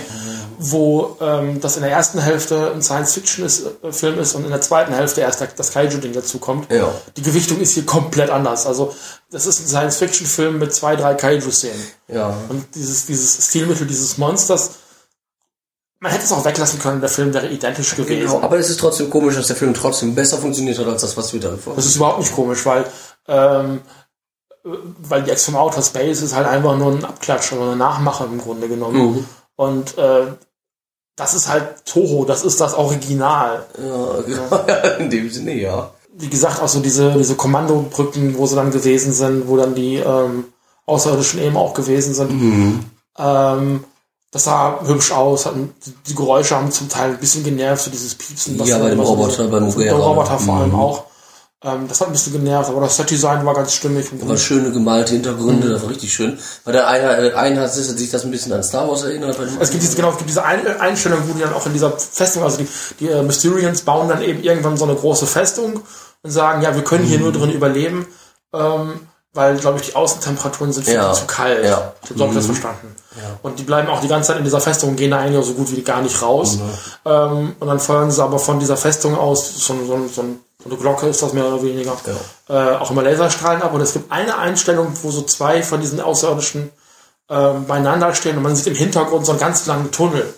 wo 0.59 1.19
ähm, 1.21 1.61
das 1.61 1.77
in 1.77 1.83
der 1.83 1.93
ersten 1.93 2.21
Hälfte 2.21 2.73
ein 2.75 2.81
Science-Fiction-Film 2.81 4.19
ist 4.19 4.35
und 4.35 4.45
in 4.45 4.51
der 4.51 4.63
zweiten 4.63 4.95
Hälfte 4.95 5.21
erst 5.21 5.47
das 5.57 5.73
Kaiju-Ding 5.73 6.15
dazukommt. 6.15 6.73
Ja. 6.73 6.91
Die 7.19 7.23
Gewichtung 7.23 7.61
ist 7.61 7.75
hier 7.75 7.85
komplett 7.85 8.31
anders. 8.31 8.67
Also 8.67 8.95
das 9.31 9.47
ist 9.47 9.61
ein 9.61 9.69
Science-Fiction-Film 9.69 10.59
mit 10.59 10.75
zwei, 10.75 10.97
drei 10.97 11.13
Kaiju-Szenen. 11.13 11.85
Ja. 12.09 12.35
Und 12.49 12.75
dieses, 12.75 13.05
dieses 13.05 13.47
Stilmittel 13.47 13.87
dieses 13.87 14.17
Monsters, 14.17 14.71
man 16.01 16.13
hätte 16.13 16.25
es 16.25 16.33
auch 16.33 16.45
weglassen 16.45 16.79
können, 16.79 17.01
der 17.01 17.11
Film 17.11 17.35
wäre 17.35 17.49
identisch 17.49 17.97
gewesen. 17.97 18.27
Genau, 18.27 18.41
aber 18.41 18.59
es 18.59 18.71
ist 18.71 18.79
trotzdem 18.79 19.11
komisch, 19.11 19.35
dass 19.35 19.49
der 19.49 19.57
Film 19.57 19.75
trotzdem 19.75 20.15
besser 20.15 20.39
funktioniert 20.39 20.79
hat 20.79 20.87
als 20.87 21.03
das, 21.03 21.17
was 21.17 21.33
wir 21.33 21.41
da 21.41 21.57
vor. 21.57 21.75
Das 21.75 21.87
ist 21.87 21.97
überhaupt 21.97 22.21
nicht 22.21 22.35
komisch, 22.35 22.65
weil, 22.67 22.85
ähm, 23.27 23.81
äh, 24.65 24.69
weil 24.99 25.25
die 25.25 25.31
Ex 25.31 25.45
from 25.45 25.57
Outer 25.57 25.83
Space 25.83 26.23
ist 26.23 26.35
halt 26.35 26.47
einfach 26.47 26.77
nur 26.77 26.93
ein 26.93 27.05
Abklatsch 27.05 27.53
oder 27.53 27.63
eine 27.63 27.77
Nachmache 27.77 28.25
im 28.25 28.39
Grunde 28.39 28.69
genommen. 28.69 29.27
Und 29.57 29.99
äh, 29.99 30.27
das 31.17 31.35
ist 31.35 31.49
halt 31.49 31.85
Toho, 31.85 32.25
das 32.25 32.45
ist 32.45 32.61
das 32.61 32.75
Original. 32.75 33.67
Ja, 33.77 34.75
in 34.99 35.11
dem 35.11 35.29
Sinne, 35.31 35.55
ja. 35.55 35.91
Wie 36.13 36.29
gesagt, 36.29 36.63
auch 36.63 36.69
so 36.69 36.79
diese, 36.79 37.13
diese 37.13 37.35
Kommandobrücken, 37.35 38.39
wo 38.39 38.47
sie 38.47 38.55
dann 38.55 38.71
gewesen 38.71 39.13
sind, 39.13 39.49
wo 39.49 39.57
dann 39.57 39.75
die 39.75 39.97
ähm, 39.97 40.45
Außerirdischen 40.87 41.41
eben 41.41 41.57
auch 41.57 41.75
gewesen 41.75 42.15
sind. 42.15 42.31
Ähm, 43.19 43.85
das 44.31 44.45
sah 44.45 44.81
hübsch 44.85 45.13
aus, 45.13 45.47
hatten, 45.47 45.73
die, 46.07 46.15
Geräusche 46.15 46.55
haben 46.57 46.71
zum 46.71 46.89
Teil 46.89 47.13
ein 47.13 47.19
bisschen 47.19 47.45
genervt, 47.45 47.85
so 47.85 47.91
dieses 47.91 48.15
Piepsen. 48.15 48.63
Ja, 48.65 48.79
bei 48.79 48.91
dem 48.91 48.99
so 48.99 49.05
Roboter, 49.05 49.45
beim 49.45 49.51
Beim 49.51 49.65
Mugera. 49.65 49.97
Roboter 49.97 50.39
vor 50.39 50.57
allem 50.57 50.71
Mhm. 50.71 50.79
auch. 50.79 51.05
Ähm, 51.65 51.89
das 51.89 52.01
hat 52.01 52.07
ein 52.09 52.13
bisschen 52.13 52.35
genervt, 52.35 52.71
aber 52.71 52.83
das 52.83 52.97
Set-Design 52.97 53.45
war 53.45 53.53
ganz 53.55 53.73
stimmig. 53.73 54.13
Und 54.13 54.23
Aber 54.23 54.37
schöne 54.37 54.71
gemalte 54.71 55.15
Hintergründe, 55.15 55.71
das 55.71 55.83
war 55.83 55.91
richtig 55.91 56.13
schön. 56.15 56.39
Weil 56.65 56.73
der 56.75 56.87
einer, 56.87 57.19
äh, 57.19 57.33
einer 57.33 57.63
hat 57.63 57.73
sich 57.75 58.11
das 58.11 58.23
ein 58.25 58.31
bisschen 58.31 58.53
an 58.53 58.63
Star 58.63 58.89
Wars 58.89 59.03
erinnert. 59.03 59.37
Bei 59.37 59.45
dem 59.45 59.61
Es 59.61 59.71
gibt 59.71 59.83
diese, 59.83 59.97
genau, 59.97 60.11
es 60.11 60.19
gibt 60.19 60.31
diese 60.31 60.45
Ein 60.45 60.65
Einstellung, 60.79 61.19
wo 61.27 61.33
die 61.33 61.41
dann 61.41 61.55
auch 61.55 61.67
in 61.67 61.73
dieser 61.73 61.91
Festung, 61.99 62.45
also 62.45 62.59
die, 62.59 62.69
die 63.01 63.09
äh, 63.09 63.23
Mysterians 63.25 63.81
bauen 63.81 64.09
dann 64.09 64.23
eben 64.23 64.41
irgendwann 64.45 64.77
so 64.77 64.85
eine 64.85 64.95
große 64.95 65.27
Festung 65.27 65.81
und 66.23 66.31
sagen, 66.31 66.63
ja, 66.63 66.77
wir 66.77 66.85
können 66.85 67.05
hier 67.05 67.19
nur 67.19 67.33
drin 67.33 67.51
überleben, 67.51 68.07
ähm, 68.53 69.01
weil, 69.39 69.57
glaube 69.57 69.79
ich, 69.79 69.87
die 69.91 69.95
Außentemperaturen 69.95 70.73
sind 70.73 70.83
für 70.85 70.93
Ja. 70.95 71.13
zu 71.13 71.25
kalt. 71.27 71.65
Ja. 71.65 71.93
So 72.13 72.21
habe 72.21 72.33
ich 72.33 72.39
das 72.39 72.47
verstanden. 72.47 72.95
Und 73.43 73.59
die 73.61 73.63
bleiben 73.63 73.89
auch 73.89 74.01
die 74.01 74.09
ganze 74.09 74.29
Zeit 74.29 74.39
in 74.39 74.45
dieser 74.45 74.61
Festung 74.61 74.91
und 74.91 74.97
gehen 74.97 75.13
da 75.13 75.19
eigentlich 75.21 75.39
auch 75.39 75.47
so 75.47 75.55
gut 75.55 75.71
wie 75.71 75.83
gar 75.83 76.03
nicht 76.03 76.21
raus. 76.21 76.59
Ähm, 77.05 77.55
und 77.61 77.69
dann 77.69 77.79
feuern 77.79 78.11
sie 78.11 78.21
aber 78.23 78.41
von 78.41 78.59
dieser 78.59 78.77
Festung 78.77 79.17
aus, 79.17 79.55
so, 79.65 79.75
so, 79.75 79.87
so, 79.87 80.09
so 80.09 80.23
eine 80.67 80.77
Glocke 80.77 81.07
ist 81.07 81.23
das 81.23 81.33
mehr 81.35 81.47
oder 81.47 81.63
weniger, 81.63 81.93
äh, 82.49 82.77
auch 82.77 82.91
immer 82.91 83.03
Laserstrahlen 83.05 83.63
ab. 83.63 83.73
Und 83.75 83.81
es 83.81 83.93
gibt 83.93 84.11
eine 84.11 84.37
Einstellung, 84.39 84.93
wo 85.03 85.11
so 85.13 85.23
zwei 85.23 85.63
von 85.63 85.81
diesen 85.81 86.01
Außerirdischen 86.01 86.71
ähm, 87.31 87.67
beieinander 87.67 88.15
stehen 88.15 88.37
und 88.39 88.43
man 88.43 88.57
sieht 88.57 88.67
im 88.67 88.75
Hintergrund 88.75 89.25
so 89.25 89.33
einen 89.33 89.41
ganz 89.41 89.67
langen 89.67 89.93
Tunnel. 89.93 90.35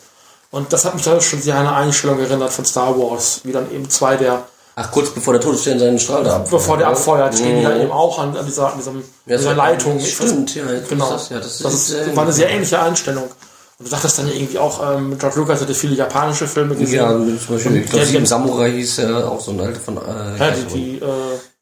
Und 0.51 0.73
das 0.75 0.85
hat 0.85 0.95
mich 0.95 1.05
da 1.05 1.19
schon 1.23 1.41
sehr 1.41 1.55
an 1.55 1.67
eine 1.67 1.77
Einstellung 1.77 2.19
erinnert 2.19 2.53
von 2.53 2.65
Star 2.67 2.99
Wars, 2.99 3.41
wie 3.45 3.53
dann 3.53 3.71
eben 3.73 3.89
zwei 3.89 4.17
der, 4.17 4.43
Ach, 4.83 4.91
kurz 4.91 5.11
bevor 5.11 5.35
der 5.35 5.43
Todesstern 5.43 5.79
seinen 5.79 5.99
Strahl 5.99 6.25
da 6.25 6.37
abfeuert. 6.37 6.51
bevor 6.63 6.77
der 6.79 6.89
abfeuert, 6.89 7.35
stehen 7.35 7.61
die 7.61 7.67
Mhm. 7.67 7.81
eben 7.83 7.91
auch 7.93 8.19
an, 8.19 8.37
an 8.37 8.47
dieser, 8.47 8.73
an 8.73 8.79
diesem, 8.79 9.05
Ja, 9.27 9.37
dieser 9.37 9.55
Leitung. 9.55 10.01
Stimmt, 10.01 10.55
ja. 10.55 10.63
Genau. 10.89 11.11
Das, 11.13 11.29
ja, 11.29 11.39
das, 11.39 11.59
Das, 11.59 11.75
ist, 11.75 11.91
ist, 11.91 12.09
äh, 12.09 12.17
war 12.17 12.23
eine 12.25 12.33
sehr 12.33 12.49
ähnliche 12.51 12.81
Einstellung. 12.81 13.25
Und 13.25 13.87
du 13.87 13.91
sagtest 13.91 14.19
dann 14.19 14.29
ja 14.29 14.35
irgendwie 14.35 14.59
auch, 14.59 14.95
ähm, 14.97 15.17
George 15.19 15.39
Lucas 15.41 15.61
hatte 15.61 15.75
viele 15.75 15.95
japanische 15.97 16.47
Filme 16.47 16.75
gesehen. 16.75 16.97
Ja, 16.97 17.09
zum 17.11 17.37
Beispiel, 17.57 17.77
ich 17.77 17.85
glaube, 17.85 17.97
der- 17.99 18.07
Sieben 18.07 18.27
Samurai 18.27 18.71
hieß 18.73 18.97
ja 18.99 19.27
auch 19.27 19.41
so 19.41 19.51
ein 19.53 19.61
alter 19.61 19.81
von, 19.81 19.97
äh, 19.97 20.01
Ja, 20.39 20.51
die, 20.51 20.65
die, 20.75 20.97
äh, 20.99 21.03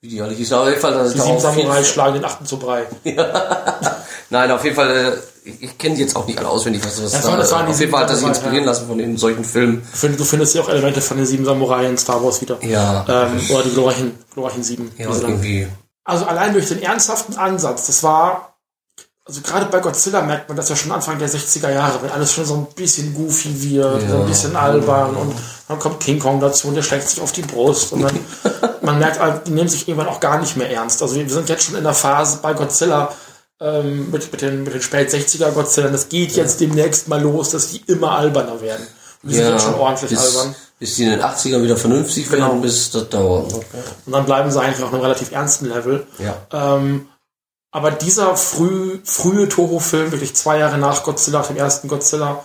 wie 0.00 0.08
die 0.08 0.20
alle 0.22 0.32
hießen. 0.34 0.54
Aber 0.56 0.64
auf 0.64 0.68
jeden 0.70 0.80
Fall, 0.80 1.10
die 1.12 1.18
sieben 1.20 1.40
Samurai 1.40 1.84
schlagen 1.84 2.14
den 2.14 2.24
achten 2.24 2.46
zu 2.46 2.56
Brei. 2.58 2.82
Nein, 4.30 4.50
auf 4.50 4.62
jeden 4.64 4.76
Fall, 4.76 4.90
äh, 4.90 5.12
ich, 5.60 5.78
kenne 5.78 5.96
jetzt 5.96 6.16
auch 6.16 6.26
nicht 6.26 6.38
alle 6.38 6.48
auswendig, 6.48 6.84
was 6.84 7.00
das 7.00 7.12
Ja, 7.12 7.20
da, 7.20 7.36
das 7.36 7.48
die 7.48 7.54
Auf 7.54 7.80
jeden 7.80 7.92
Fall 7.92 8.02
hat 8.02 8.10
er 8.10 8.16
sich 8.16 8.28
inspirieren 8.28 8.64
ja. 8.64 8.70
lassen 8.70 8.86
von 8.86 8.98
den 8.98 9.16
solchen 9.16 9.44
Filmen. 9.44 9.82
Du 10.00 10.24
findest 10.24 10.54
ja 10.54 10.62
auch 10.62 10.68
Elemente 10.68 11.00
von 11.00 11.16
den 11.16 11.26
sieben 11.26 11.44
Samurai 11.44 11.86
in 11.86 11.98
Star 11.98 12.22
Wars 12.22 12.40
wieder. 12.40 12.58
Ja. 12.62 13.04
Ähm, 13.08 13.40
oder 13.50 13.62
die 13.62 13.70
glorreichen, 13.70 14.12
glorreichen 14.32 14.62
sieben. 14.62 14.90
Ja, 14.98 15.06
irgendwie. 15.06 15.66
Also 16.04 16.24
allein 16.24 16.52
durch 16.52 16.68
den 16.68 16.82
ernsthaften 16.82 17.36
Ansatz, 17.36 17.86
das 17.86 18.02
war, 18.02 18.56
also 19.26 19.42
gerade 19.42 19.66
bei 19.66 19.78
Godzilla 19.80 20.22
merkt 20.22 20.48
man 20.48 20.56
das 20.56 20.70
ja 20.70 20.76
schon 20.76 20.90
Anfang 20.90 21.18
der 21.18 21.28
60er 21.28 21.70
Jahre, 21.70 22.02
wenn 22.02 22.10
alles 22.10 22.32
schon 22.32 22.46
so 22.46 22.54
ein 22.54 22.66
bisschen 22.74 23.12
goofy 23.14 23.70
wird, 23.70 24.08
so 24.08 24.16
ein 24.16 24.26
bisschen 24.26 24.56
albern 24.56 25.14
und 25.16 25.34
dann 25.68 25.78
kommt 25.78 26.00
King 26.00 26.18
Kong 26.18 26.40
dazu 26.40 26.68
und 26.68 26.76
der 26.76 26.82
schlägt 26.82 27.08
sich 27.08 27.20
auf 27.20 27.32
die 27.32 27.42
Brust 27.42 27.92
und 27.92 28.02
dann, 28.02 28.18
man 28.80 28.98
merkt, 28.98 29.20
die 29.46 29.50
nehmen 29.50 29.68
sich 29.68 29.86
irgendwann 29.86 30.08
auch 30.08 30.18
gar 30.18 30.40
nicht 30.40 30.56
mehr 30.56 30.70
ernst. 30.70 31.02
Also 31.02 31.16
wir 31.16 31.28
sind 31.28 31.50
jetzt 31.50 31.64
schon 31.64 31.76
in 31.76 31.84
der 31.84 31.92
Phase 31.92 32.38
bei 32.40 32.54
Godzilla, 32.54 33.12
ähm, 33.60 34.10
mit, 34.10 34.30
mit 34.30 34.40
den, 34.42 34.62
mit 34.64 34.74
den 34.74 34.82
spät 34.82 35.10
60er 35.10 35.50
Godzilla, 35.50 35.88
das 35.88 36.08
geht 36.08 36.32
jetzt 36.32 36.60
demnächst 36.60 37.08
mal 37.08 37.20
los, 37.20 37.50
dass 37.50 37.70
die 37.72 37.82
immer 37.86 38.12
alberner 38.12 38.60
werden. 38.60 38.86
Und 39.22 39.30
die 39.30 39.34
sind 39.36 39.50
jetzt 39.52 39.64
schon 39.64 39.74
ordentlich 39.74 40.10
bis, 40.10 40.36
albern. 40.36 40.54
bis 40.78 40.94
die 40.94 41.04
in 41.04 41.10
den 41.10 41.20
80ern 41.22 41.62
wieder 41.62 41.76
vernünftig 41.76 42.28
Genau. 42.30 42.46
werden, 42.48 42.62
bis 42.62 42.90
das 42.92 43.08
dauert. 43.08 43.50
noch. 43.50 43.58
Und 44.06 44.12
dann 44.12 44.24
bleiben 44.26 44.50
sie 44.50 44.60
eigentlich 44.60 44.82
auf 44.84 44.92
einem 44.92 45.02
relativ 45.02 45.32
ernsten 45.32 45.66
Level. 45.66 46.06
Ja. 46.18 46.36
Ähm, 46.52 47.08
aber 47.72 47.90
dieser 47.90 48.36
früh, 48.36 49.00
frühe 49.04 49.48
Toho-Film, 49.48 50.12
wirklich 50.12 50.34
zwei 50.36 50.58
Jahre 50.58 50.78
nach 50.78 51.02
Godzilla, 51.02 51.42
dem 51.42 51.56
ersten 51.56 51.88
Godzilla, 51.88 52.44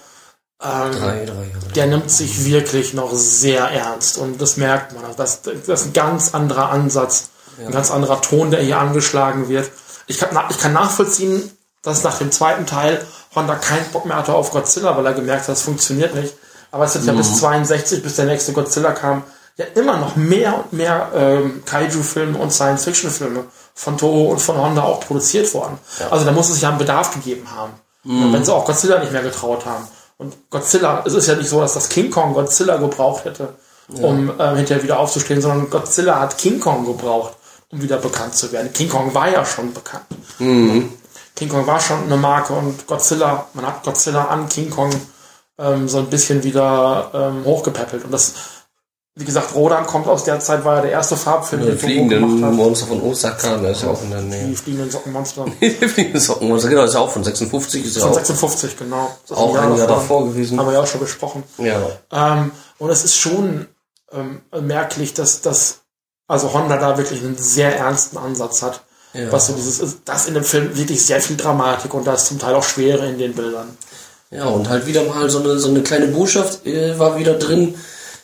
ähm, 0.62 0.92
Drei, 0.92 1.26
drei 1.26 1.34
Jahre. 1.34 1.68
der 1.76 1.86
nimmt 1.88 2.10
sich 2.10 2.46
wirklich 2.46 2.94
noch 2.94 3.12
sehr 3.14 3.66
ernst. 3.66 4.18
Und 4.18 4.42
das 4.42 4.58
merkt 4.58 4.94
man. 4.94 5.04
Das, 5.16 5.42
das 5.44 5.82
ist 5.82 5.88
ein 5.88 5.94
ganz 5.94 6.34
anderer 6.34 6.70
Ansatz, 6.72 7.30
ein 7.60 7.72
ganz 7.72 7.92
anderer 7.92 8.20
Ton, 8.22 8.50
der 8.52 8.62
hier 8.62 8.80
angeschlagen 8.80 9.48
wird. 9.48 9.70
Ich 10.08 10.20
kann, 10.20 10.30
ich 10.50 10.58
kann 10.58 10.74
nachvollziehen, 10.74 11.52
dass 11.82 12.04
nach 12.04 12.18
dem 12.18 12.32
zweiten 12.32 12.66
Teil 12.66 13.06
Honda 13.36 13.56
keinen 13.56 13.86
Bock 13.92 14.06
mehr 14.06 14.18
hatte 14.18 14.34
auf 14.34 14.52
Godzilla, 14.52 14.96
weil 14.98 15.06
er 15.06 15.14
gemerkt 15.14 15.44
hat, 15.44 15.50
das 15.50 15.62
funktioniert 15.62 16.16
nicht. 16.16 16.34
Aber 16.72 16.86
es 16.86 16.96
hat 16.96 17.04
ja 17.04 17.14
bis 17.14 17.38
62, 17.38 18.02
bis 18.02 18.16
der 18.16 18.26
nächste 18.26 18.54
Godzilla 18.54 18.92
kam, 18.92 19.24
ja 19.58 19.66
immer 19.76 19.98
noch 19.98 20.16
mehr 20.16 20.56
und 20.56 20.74
mehr 20.74 21.12
ähm, 21.16 21.64
Kaiju-Filme 21.66 22.38
und 22.38 22.52
Science-Fiction-Filme 22.52 23.46
von 23.76 23.98
Toho 23.98 24.32
und 24.32 24.40
von 24.40 24.58
Honda 24.58 24.82
auch 24.82 25.02
produziert 25.02 25.54
worden. 25.54 25.78
Also 26.10 26.26
da 26.26 26.32
muss 26.32 26.50
es 26.50 26.62
ja 26.62 26.70
einen 26.70 26.80
Bedarf 26.80 27.14
gegeben 27.14 27.48
haben. 27.56 27.74
Und 28.26 28.34
wenn 28.34 28.44
sie 28.44 28.54
auch 28.54 28.66
Godzilla 28.66 29.00
nicht 29.00 29.12
mehr 29.12 29.22
getraut 29.22 29.66
haben. 29.66 29.88
Und 30.18 30.36
Godzilla, 30.50 31.04
es 31.06 31.14
ist 31.14 31.28
ja 31.28 31.36
nicht 31.36 31.50
so, 31.50 31.62
dass 31.62 31.74
das 31.74 31.90
King 31.90 32.12
Kong 32.12 32.34
Godzilla 32.34 32.78
gebraucht 32.78 33.26
hätte, 33.26 33.50
um 33.88 34.32
ähm, 34.40 34.56
hinterher 34.56 34.84
wieder 34.84 35.00
aufzustehen, 35.00 35.42
sondern 35.42 35.70
Godzilla 35.70 36.20
hat 36.20 36.38
King 36.38 36.60
Kong 36.60 36.86
gebraucht, 36.86 37.34
um 37.74 37.82
wieder 37.82 37.98
bekannt 37.98 38.36
zu 38.36 38.52
werden. 38.52 38.72
King 38.72 38.88
Kong 38.90 39.14
war 39.14 39.30
ja 39.30 39.44
schon 39.44 39.74
bekannt. 39.74 40.06
King 40.38 41.50
Kong 41.50 41.66
war 41.66 41.80
schon 41.80 42.04
eine 42.04 42.18
Marke 42.18 42.54
und 42.54 42.86
Godzilla, 42.86 43.48
man 43.54 43.66
hat 43.66 43.84
Godzilla 43.84 44.26
an 44.26 44.48
King 44.48 44.70
Kong 44.70 44.92
ähm, 45.58 45.90
so 45.90 45.98
ein 45.98 46.08
bisschen 46.08 46.44
wieder 46.44 47.10
ähm, 47.14 47.44
hochgepäppelt. 47.46 48.06
Und 48.06 48.12
das, 48.12 48.34
wie 49.16 49.26
gesagt, 49.26 49.56
Rodan 49.56 49.88
kommt 49.88 50.08
aus 50.08 50.24
der 50.24 50.40
Zeit, 50.40 50.64
war 50.66 50.76
ja 50.78 50.82
der 50.84 50.92
erste 50.92 51.18
Farbfilm, 51.18 51.64
Die 51.64 51.68
den 51.70 51.80
fliegenden 51.80 52.22
gemacht 52.22 52.44
hat. 52.44 52.54
Monster 52.54 52.86
von 52.88 53.02
Osaka, 53.02 53.58
der 53.58 53.72
ist 53.72 53.82
ja 53.82 53.90
auch 53.90 54.04
in 54.04 54.12
der 54.12 54.22
Die 54.22 54.28
Nähe. 54.28 54.56
fliegenden 54.56 54.92
Sockenmonster. 54.92 55.46
Die 55.62 55.70
fliegenden 55.72 56.22
Sockenmonster, 56.22 56.70
genau, 56.70 56.84
ist 56.84 56.94
ja 56.94 57.00
auch 57.00 57.10
von 57.12 57.24
56, 57.24 57.86
ist 57.86 57.96
ja 57.96 58.02
Von 58.04 58.12
auch, 58.12 58.16
56, 58.16 58.78
genau. 58.78 59.16
Das 59.24 59.32
ist 59.32 59.44
auch 59.44 59.56
Jahr 59.56 59.64
ein 59.72 59.78
Jahr 59.78 59.88
davor 59.88 60.26
gewesen. 60.26 60.60
Haben 60.60 60.68
wir 60.68 60.74
ja 60.74 60.82
auch 60.82 60.88
schon 60.88 61.02
besprochen. 61.02 61.44
Ja. 61.58 61.80
Ähm, 62.12 62.52
und 62.78 62.90
es 62.92 63.04
ist 63.04 63.18
schon 63.18 63.68
ähm, 64.12 64.42
merklich, 64.62 65.14
dass, 65.16 65.42
dass 65.42 65.80
also 66.28 66.54
Honda 66.54 66.78
da 66.78 66.98
wirklich 66.98 67.22
einen 67.22 67.38
sehr 67.38 67.78
ernsten 67.78 68.18
Ansatz 68.18 68.62
hat. 68.62 68.82
Ja. 69.14 69.32
Was 69.32 69.48
so 69.48 69.54
dieses 69.54 69.80
ist, 69.80 69.98
das 70.06 70.28
in 70.28 70.34
dem 70.34 70.44
Film 70.44 70.76
wirklich 70.76 71.06
sehr 71.06 71.22
viel 71.22 71.38
Dramatik 71.38 71.94
und 71.94 72.08
da 72.08 72.16
ist 72.16 72.26
zum 72.26 72.40
Teil 72.40 72.56
auch 72.56 72.64
Schwere 72.64 73.08
in 73.08 73.20
den 73.20 73.34
Bildern. 73.34 73.78
Ja, 74.32 74.46
und 74.46 74.68
halt 74.70 74.88
wieder 74.88 75.04
mal 75.04 75.30
so 75.30 75.40
eine, 75.40 75.60
so 75.60 75.70
eine 75.70 75.82
kleine 75.84 76.08
Botschaft 76.08 76.66
äh, 76.66 76.98
war 76.98 77.20
wieder 77.20 77.36
drin. 77.36 77.76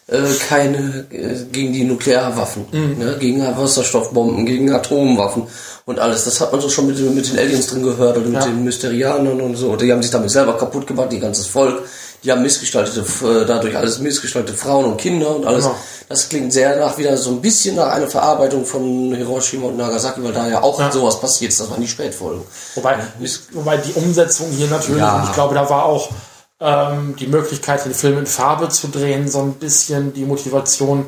Äh, 0.07 0.21
keine 0.47 1.05
äh, 1.11 1.43
gegen 1.51 1.71
die 1.71 1.83
Nuklearwaffen, 1.83 2.65
ne? 2.71 3.17
gegen 3.19 3.41
Wasserstoffbomben, 3.45 4.43
gegen 4.47 4.73
Atomwaffen 4.73 5.43
und 5.85 5.99
alles. 5.99 6.25
Das 6.25 6.41
hat 6.41 6.51
man 6.51 6.59
so 6.61 6.67
schon 6.69 6.87
mit, 6.87 6.97
mit 7.13 7.29
den 7.31 7.37
Aliens 7.37 7.67
drin 7.67 7.83
gehört 7.83 8.17
oder 8.17 8.25
mit 8.25 8.33
Ja. 8.39 8.45
den 8.47 8.63
Mysterianern 8.63 9.39
und 9.39 9.55
so. 9.55 9.75
Die 9.75 9.91
haben 9.91 10.01
sich 10.01 10.09
damit 10.09 10.31
selber 10.31 10.57
kaputt 10.57 10.87
gemacht, 10.87 11.13
ihr 11.13 11.19
ganzes 11.19 11.45
Volk. 11.45 11.83
Die 12.23 12.31
haben 12.31 12.41
missgestaltete, 12.41 13.01
äh, 13.25 13.45
dadurch 13.45 13.77
alles 13.77 13.99
missgestaltete 13.99 14.57
Frauen 14.57 14.85
und 14.85 14.97
Kinder 14.97 15.35
und 15.35 15.45
alles. 15.45 15.63
Genau. 15.65 15.75
Das 16.09 16.27
klingt 16.27 16.51
sehr 16.51 16.75
nach 16.77 16.97
wieder 16.97 17.15
so 17.17 17.29
ein 17.29 17.41
bisschen 17.41 17.75
nach 17.75 17.87
einer 17.89 18.07
Verarbeitung 18.07 18.65
von 18.65 19.13
Hiroshima 19.15 19.67
und 19.67 19.77
Nagasaki, 19.77 20.23
weil 20.23 20.33
da 20.33 20.47
ja 20.47 20.61
auch 20.61 20.79
Ja. 20.79 20.91
sowas 20.91 21.19
passiert 21.19 21.51
ist. 21.51 21.59
Das 21.61 21.69
waren 21.69 21.81
die 21.81 21.87
Spätfolgen. 21.87 22.41
Wobei, 22.75 22.97
wobei 23.53 23.77
die 23.77 23.93
Umsetzung 23.93 24.47
hier 24.51 24.67
natürlich, 24.67 24.99
Ja. 25.01 25.17
und 25.21 25.25
ich 25.29 25.33
glaube, 25.33 25.53
da 25.55 25.69
war 25.69 25.85
auch 25.85 26.09
ähm, 26.61 27.15
die 27.17 27.27
Möglichkeit, 27.27 27.85
den 27.85 27.93
Film 27.93 28.17
in 28.17 28.25
Farbe 28.25 28.67
zu 28.67 28.89
drehen, 28.89 29.29
so 29.29 29.39
ein 29.39 29.53
bisschen 29.53 30.13
die 30.13 30.25
Motivation, 30.25 31.05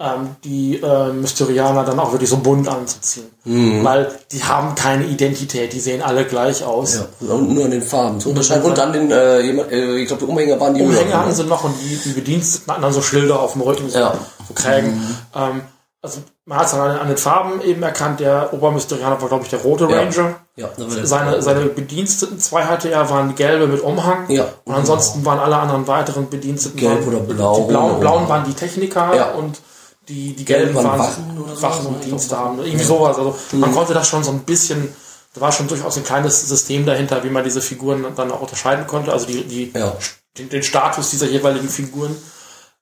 ähm, 0.00 0.34
die 0.42 0.80
äh, 0.82 1.12
Mysterianer 1.12 1.84
dann 1.84 2.00
auch 2.00 2.10
wirklich 2.10 2.28
so 2.28 2.38
bunt 2.38 2.66
anzuziehen. 2.68 3.26
Mhm. 3.44 3.84
Weil 3.84 4.10
die 4.32 4.42
haben 4.42 4.74
keine 4.74 5.04
Identität, 5.06 5.72
die 5.72 5.78
sehen 5.78 6.02
alle 6.02 6.24
gleich 6.24 6.64
aus. 6.64 6.96
Ja, 7.20 7.32
und 7.32 7.54
nur 7.54 7.64
an 7.66 7.70
den 7.70 7.82
Farben 7.82 8.18
zu 8.18 8.30
unterscheiden. 8.30 8.64
Und 8.64 8.78
an 8.78 8.92
den, 8.92 9.10
äh, 9.12 9.40
äh, 9.40 9.96
ich 10.00 10.08
glaube, 10.08 10.24
die 10.26 10.30
Umhänger 10.30 10.58
waren 10.58 10.74
die 10.74 10.82
Umhänge 10.82 11.04
Müller, 11.04 11.18
hatten 11.20 11.32
sie 11.32 11.44
noch 11.44 11.62
und 11.62 11.74
die, 11.80 11.96
die 11.96 12.10
Bediensteten 12.12 12.72
hatten 12.72 12.82
dann 12.82 12.92
so 12.92 13.02
Schilder 13.02 13.38
auf 13.40 13.52
dem 13.52 13.62
Rücken, 13.62 13.88
so, 13.88 13.98
Ja. 13.98 14.14
so 14.48 14.54
Krägen. 14.54 15.00
Ähm, 15.34 15.60
also 16.02 16.18
man 16.44 16.58
hat 16.58 16.66
es 16.66 16.74
an, 16.74 16.90
an 16.98 17.08
den 17.08 17.16
Farben 17.16 17.62
eben 17.62 17.82
erkannt, 17.82 18.18
der 18.20 18.52
Obermysterianer 18.52 19.22
war, 19.22 19.28
glaube 19.28 19.44
ich, 19.44 19.50
der 19.50 19.60
rote 19.60 19.84
Ja. 19.88 19.96
Ranger. 20.00 20.34
Ja, 20.56 20.68
Seine, 21.04 21.40
seine 21.40 21.66
Bediensteten, 21.66 22.38
zwei 22.40 22.64
hatte 22.64 22.90
er, 22.90 23.08
waren 23.10 23.34
gelbe 23.36 23.66
mit 23.68 23.80
Umhang. 23.80 24.28
Ja. 24.28 24.46
Und 24.64 24.74
ansonsten 24.74 25.24
waren 25.24 25.38
alle 25.38 25.56
anderen 25.56 25.86
weiteren 25.86 26.28
Bediensteten. 26.28 26.78
Gelb 26.78 27.06
waren, 27.06 27.14
oder 27.14 27.20
blau 27.20 27.60
Die 27.60 27.68
blauen, 27.72 28.00
blauen 28.00 28.28
waren 28.28 28.44
die 28.44 28.54
Techniker 28.54 29.14
Ja. 29.16 29.30
und 29.32 29.60
die, 30.08 30.34
die 30.34 30.44
gelben 30.44 30.74
waren 30.74 30.98
Wachen 30.98 31.38
oder 31.42 31.56
so? 31.56 31.62
Wachen 31.62 31.86
und 31.86 32.04
Dienste 32.04 32.36
haben. 32.38 32.58
Irgendwie 32.64 32.84
sowas. 32.84 33.16
Also 33.16 33.36
man 33.52 33.72
konnte 33.72 33.94
das 33.94 34.06
schon 34.08 34.22
so 34.24 34.30
ein 34.30 34.40
bisschen, 34.40 34.94
da 35.34 35.40
war 35.40 35.52
schon 35.52 35.66
durchaus 35.68 35.96
ein 35.96 36.04
kleines 36.04 36.48
System 36.48 36.84
dahinter, 36.86 37.22
wie 37.24 37.30
man 37.30 37.44
diese 37.44 37.60
Figuren 37.60 38.04
dann 38.16 38.30
auch 38.30 38.40
unterscheiden 38.42 38.86
konnte. 38.86 39.12
Also 39.12 39.26
die, 39.26 39.44
die, 39.44 39.72
Ja. 39.74 39.96
den, 40.38 40.48
den 40.48 40.62
Status 40.62 41.10
dieser 41.10 41.26
jeweiligen 41.26 41.68
Figuren. 41.68 42.14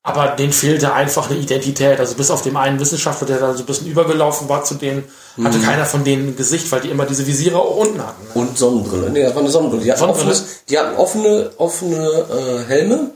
Aber 0.04 0.26
denen 0.30 0.52
fehlte 0.52 0.92
einfach 0.94 1.30
eine 1.30 1.38
Identität. 1.38 2.00
Also 2.00 2.14
bis 2.16 2.28
auf 2.32 2.42
den 2.42 2.56
einen 2.56 2.80
Wissenschaftler, 2.80 3.28
der 3.28 3.38
da 3.38 3.52
so 3.54 3.60
ein 3.60 3.66
bisschen 3.66 3.86
übergelaufen 3.86 4.48
war 4.48 4.64
zu 4.64 4.74
denen, 4.74 5.04
hatte 5.44 5.58
Mhm. 5.58 5.62
keiner 5.62 5.86
von 5.86 6.02
denen 6.02 6.30
ein 6.30 6.36
Gesicht, 6.36 6.72
weil 6.72 6.80
die 6.80 6.90
immer 6.90 7.06
diese 7.06 7.24
Visiere 7.24 7.56
auch 7.60 7.76
unten 7.76 8.00
hatten. 8.04 8.24
Ne? 8.24 8.30
Und 8.34 8.58
Sonnenbrille. 8.58 9.10
Nee, 9.10 9.22
das 9.22 9.32
war 9.34 9.42
eine 9.42 9.50
Sonnenbrille. 9.52 9.84
Die 9.84 9.90
hatten, 9.92 10.00
Sonnenbrille? 10.00 10.32
offene, 10.32 10.46
die 10.68 10.78
hatten 10.78 10.96
offene, 10.96 11.50
offene 11.56 11.98
äh, 12.08 12.64
Helme 12.68 13.10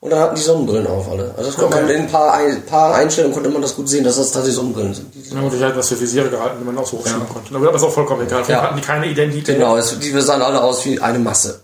und 0.00 0.10
dann 0.10 0.20
hatten 0.20 0.34
die 0.36 0.42
Sonnenbrillen 0.42 0.86
auf 0.86 1.08
alle. 1.10 1.34
Also 1.36 1.50
das 1.50 1.56
konnte 1.58 1.76
man 1.80 1.88
in 1.90 2.02
ein 2.02 2.08
paar, 2.08 2.34
ein 2.34 2.62
paar 2.66 2.94
Einstellungen 2.94 3.34
konnte 3.34 3.50
man 3.50 3.62
das 3.62 3.74
gut 3.74 3.88
sehen, 3.88 4.04
dass 4.04 4.16
das 4.16 4.26
tatsächlich 4.30 4.56
Sonnenbrillen 4.56 4.94
sind. 4.94 5.12
Die- 5.14 5.34
Ja, 5.34 5.40
und 5.40 5.52
ich 5.54 5.62
hatte 5.62 5.76
was 5.76 5.88
für 5.88 6.00
Visiere 6.00 6.28
gehalten, 6.30 6.56
die 6.60 6.64
man 6.64 6.78
auch 6.78 6.86
so 6.86 6.98
hochschieben 6.98 7.28
konnte. 7.28 7.54
Aber 7.54 7.66
das 7.72 7.82
ist 7.82 7.88
auch 7.88 7.92
vollkommen 7.92 8.22
egal. 8.26 8.44
Vielleicht 8.44 8.60
Ja. 8.62 8.66
hatten 8.68 8.76
die 8.76 8.82
keine 8.82 9.06
Identität. 9.06 9.56
Genau, 9.56 9.76
es, 9.76 9.98
die 9.98 10.20
sahen 10.20 10.42
alle 10.42 10.62
aus 10.62 10.84
wie 10.84 11.00
eine 11.00 11.18
Masse. 11.18 11.60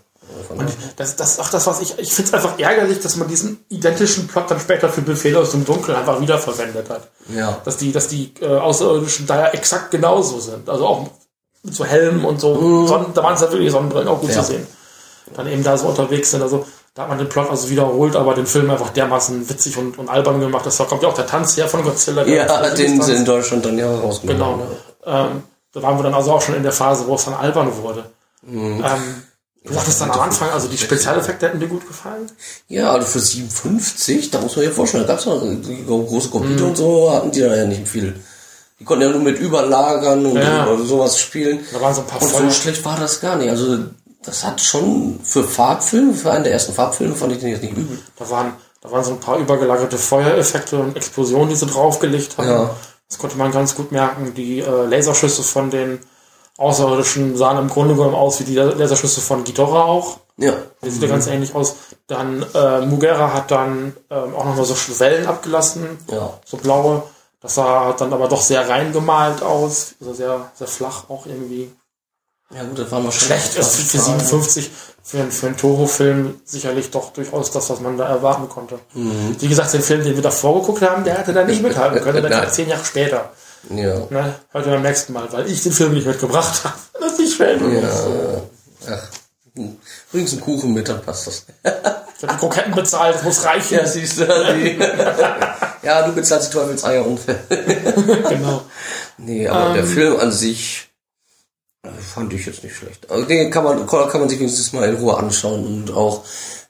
Und 0.49 0.69
das, 0.97 1.15
das 1.17 1.31
ist 1.31 1.39
auch 1.41 1.49
das, 1.49 1.65
was 1.67 1.81
ich, 1.81 1.97
ich 1.97 2.13
finde 2.13 2.29
es 2.29 2.33
einfach 2.33 2.57
ärgerlich, 2.59 2.99
dass 3.01 3.15
man 3.17 3.27
diesen 3.27 3.65
identischen 3.69 4.27
Plot 4.27 4.51
dann 4.51 4.59
später 4.59 4.89
für 4.89 5.01
Befehle 5.01 5.39
aus 5.39 5.51
dem 5.51 5.65
Dunkeln 5.65 5.97
einfach 5.97 6.21
wiederverwendet 6.21 6.89
hat. 6.89 7.09
Ja. 7.33 7.57
Dass 7.65 7.77
die, 7.77 7.91
dass 7.91 8.07
die 8.07 8.33
äh, 8.41 8.45
Außerirdischen 8.47 9.25
da 9.27 9.39
ja 9.39 9.47
exakt 9.49 9.91
genauso 9.91 10.39
sind. 10.39 10.69
Also 10.69 10.85
auch 10.85 11.07
mit 11.63 11.73
so 11.75 11.83
Helmen 11.83 12.23
und 12.23 12.39
so. 12.39 12.85
Sonnen, 12.87 13.07
da 13.13 13.23
waren 13.23 13.33
es 13.33 13.41
ja 13.41 13.51
wirklich 13.51 13.71
Sonnenbrillen 13.71 14.07
auch 14.07 14.19
gut 14.21 14.29
Mhm. 14.29 14.35
Ja. 14.35 14.41
zu 14.43 14.51
sehen. 14.51 14.67
Dann 15.35 15.47
eben 15.47 15.63
da 15.63 15.77
so 15.77 15.87
unterwegs 15.87 16.31
sind. 16.31 16.41
Also 16.43 16.65
da 16.95 17.01
hat 17.03 17.09
man 17.09 17.17
den 17.17 17.29
Plot 17.29 17.49
also 17.51 17.69
wiederholt, 17.69 18.15
aber 18.15 18.33
den 18.33 18.47
Film 18.47 18.71
einfach 18.71 18.89
dermaßen 18.89 19.47
witzig 19.49 19.77
und, 19.77 19.99
und 19.99 20.09
albern 20.09 20.39
gemacht. 20.39 20.65
Das 20.65 20.77
kommt 20.77 21.03
ja 21.03 21.09
auch 21.09 21.13
der 21.13 21.27
Tanz 21.27 21.55
her 21.57 21.67
von 21.67 21.83
Godzilla. 21.83 22.25
Ja, 22.25 22.69
den 22.71 23.01
sie 23.01 23.13
in 23.13 23.25
Deutschland 23.25 23.65
dann 23.65 23.77
ja 23.77 23.93
rausgenommen 23.93 24.39
Genau. 24.39 24.55
ne? 24.57 25.29
Ähm, 25.31 25.43
da 25.73 25.81
waren 25.83 25.97
wir 25.99 26.03
dann 26.03 26.13
also 26.13 26.31
auch 26.31 26.41
schon 26.41 26.55
in 26.55 26.63
der 26.63 26.71
Phase, 26.71 27.05
wo 27.05 27.15
es 27.15 27.25
dann 27.25 27.33
albern 27.33 27.69
wurde. 27.83 28.05
Mhm. 28.43 28.81
Ähm, 28.83 29.23
du 29.65 29.73
sagtest 29.73 29.99
dann 29.99 30.11
am 30.11 30.21
Anfang, 30.21 30.49
also 30.51 30.69
die 30.69 30.77
Spezialeffekte 30.77 31.47
hätten 31.47 31.59
dir 31.59 31.67
gut 31.67 31.85
gefallen. 31.85 32.31
Ja, 32.69 32.91
also 32.93 33.05
für 33.07 33.19
57, 33.19 34.31
da 34.31 34.39
muss 34.39 34.55
man 34.55 34.63
ja 34.65 34.71
vorstellen, 34.71 35.05
da 35.05 35.13
gab's 35.13 35.25
noch 35.25 35.41
die 35.41 35.85
große 35.85 36.29
Computer 36.29 36.65
und 36.65 36.77
so, 36.77 37.11
hatten 37.11 37.31
die 37.31 37.41
da 37.41 37.53
ja 37.53 37.65
nicht 37.65 37.87
viel. 37.87 38.15
Die 38.79 38.85
konnten 38.85 39.03
ja 39.03 39.09
nur 39.09 39.21
mit 39.21 39.37
Überlagern 39.39 40.25
und 40.25 40.37
Ja. 40.37 40.65
oder 40.67 40.83
sowas 40.85 41.19
spielen. 41.19 41.59
Da 41.73 41.81
waren 41.81 41.93
so 41.93 42.01
ein 42.01 42.07
paar 42.07 42.21
Und 42.21 42.29
so 42.29 42.49
schlecht 42.51 42.83
war 42.85 42.97
das 42.97 43.19
gar 43.19 43.35
nicht. 43.35 43.49
Also 43.49 43.79
das 44.25 44.43
hat 44.43 44.61
schon 44.61 45.19
für 45.23 45.43
Farbfilme, 45.43 46.13
für 46.13 46.31
einen 46.31 46.43
der 46.43 46.53
ersten 46.53 46.73
Farbfilme 46.73 47.15
fand 47.15 47.33
ich 47.33 47.39
den 47.39 47.49
jetzt 47.49 47.61
nicht 47.63 47.77
übel. 47.77 47.99
Da 48.17 48.29
waren, 48.29 48.53
da 48.81 48.91
waren 48.91 49.03
so 49.03 49.11
ein 49.11 49.19
paar 49.19 49.37
übergelagerte 49.37 49.97
Feuereffekte 49.97 50.77
und 50.79 50.95
Explosionen, 50.97 51.49
die 51.49 51.55
sie 51.55 51.65
draufgelegt 51.67 52.37
haben. 52.37 52.47
Ja. 52.49 52.69
Das 53.07 53.17
konnte 53.19 53.37
man 53.37 53.51
ganz 53.51 53.75
gut 53.75 53.91
merken. 53.91 54.33
Die 54.33 54.59
äh, 54.59 54.85
Laserschüsse 54.85 55.43
von 55.43 55.69
den 55.69 55.99
Außerirdischen 56.57 57.35
sahen 57.37 57.57
im 57.57 57.67
Grunde 57.69 57.95
genommen 57.95 58.15
aus 58.15 58.39
wie 58.39 58.45
die 58.45 58.55
Laserschüsse 58.55 59.21
von 59.21 59.43
Ghidorah 59.43 59.83
auch. 59.85 60.17
Ja. 60.37 60.53
Der 60.81 60.91
sieht 60.91 61.01
ja 61.01 61.07
ganz 61.09 61.27
ähnlich 61.27 61.53
aus. 61.53 61.75
Dann 62.07 62.45
äh, 62.53 62.81
Mugera 62.85 63.33
hat 63.33 63.51
dann 63.51 63.95
ähm, 64.09 64.35
auch 64.35 64.45
nochmal 64.45 64.65
so 64.65 64.75
Wellen 64.99 65.27
abgelassen, 65.27 65.97
Ja. 66.11 66.33
so 66.45 66.57
blaue. 66.57 67.03
Das 67.41 67.55
sah 67.55 67.93
dann 67.93 68.11
aber 68.11 68.27
doch 68.27 68.41
sehr 68.41 68.67
reingemalt 68.67 69.43
aus, 69.43 69.95
also 70.01 70.13
sehr, 70.13 70.51
sehr 70.55 70.67
flach 70.67 71.09
auch 71.09 71.25
irgendwie. 71.27 71.71
Ja 72.53 72.63
gut, 72.63 72.77
das 72.79 72.91
waren 72.91 73.03
wahrscheinlich. 73.05 73.41
Schlecht 73.51 73.57
ist 73.57 73.75
für 73.91 73.97
57, 73.99 74.69
für, 75.03 75.17
einen- 75.19 75.31
für 75.31 75.47
einen 75.47 75.57
Toho-Film 75.57 76.35
sicherlich 76.45 76.91
doch 76.91 77.11
durchaus 77.11 77.51
das, 77.51 77.69
was 77.69 77.79
man 77.81 77.97
da 77.97 78.07
erwarten 78.07 78.47
konnte. 78.49 78.79
Mhm. 78.93 79.35
Wie 79.39 79.47
gesagt, 79.47 79.73
den 79.73 79.81
Film, 79.81 80.03
den 80.03 80.15
wir 80.15 80.21
davor 80.21 80.61
geguckt 80.61 80.81
haben, 80.83 81.03
der 81.03 81.17
hätte 81.17 81.33
da 81.33 81.43
nicht 81.43 81.61
mithalten 81.61 82.01
können, 82.01 82.21
der 82.21 82.31
kam 82.41 82.51
zehn 82.51 82.69
Jahre 82.69 82.85
später. 82.85 83.31
Ja. 83.69 83.95
Ne? 84.11 84.35
Ihr 84.53 84.61
beim 84.61 84.81
nächsten 84.83 85.13
Mal, 85.13 85.27
weil 85.31 85.49
ich 85.49 85.63
den 85.63 85.71
Film 85.71 85.93
nicht 85.95 86.05
mitgebracht 86.05 86.61
habe. 86.63 86.75
Das 86.99 87.13
ist 87.13 87.19
nicht 87.19 87.35
schwer. 87.35 87.57
Ach. 88.87 89.07
Hm. 89.57 89.77
Bringst 90.11 90.33
einen 90.33 90.41
Kuchen 90.41 90.73
mit, 90.73 90.87
dann 90.87 91.01
passt 91.01 91.27
das. 91.27 91.45
Ich 91.63 92.23
habe 92.23 92.33
die 92.33 92.37
Kroketten 92.39 92.75
bezahlt, 92.75 93.15
das 93.15 93.23
muss 93.23 93.43
reichen. 93.43 93.75
Ja, 93.77 93.85
siehst 93.87 94.19
du. 94.19 94.25
Die 94.25 94.77
ja, 95.81 96.05
du 96.05 96.13
bezahlst 96.13 96.49
die 96.49 96.57
Teufelseier 96.57 97.05
und. 97.05 97.19
Genau. 97.49 98.61
nee, 99.17 99.47
aber 99.47 99.67
Ähm. 99.69 99.73
der 99.75 99.85
Film 99.85 100.19
an 100.19 100.31
sich 100.31 100.84
fand 101.93 102.33
ich 102.33 102.45
jetzt 102.45 102.63
nicht 102.63 102.75
schlecht. 102.75 103.09
Also 103.09 103.25
den 103.25 103.51
kann 103.51 103.63
man, 103.63 103.85
kann 103.85 104.19
man 104.19 104.29
sich 104.29 104.39
wenigstens 104.39 104.73
mal 104.73 104.87
in 104.87 104.95
Ruhe 104.95 105.17
anschauen 105.17 105.65
und 105.65 105.91
auch 105.91 106.23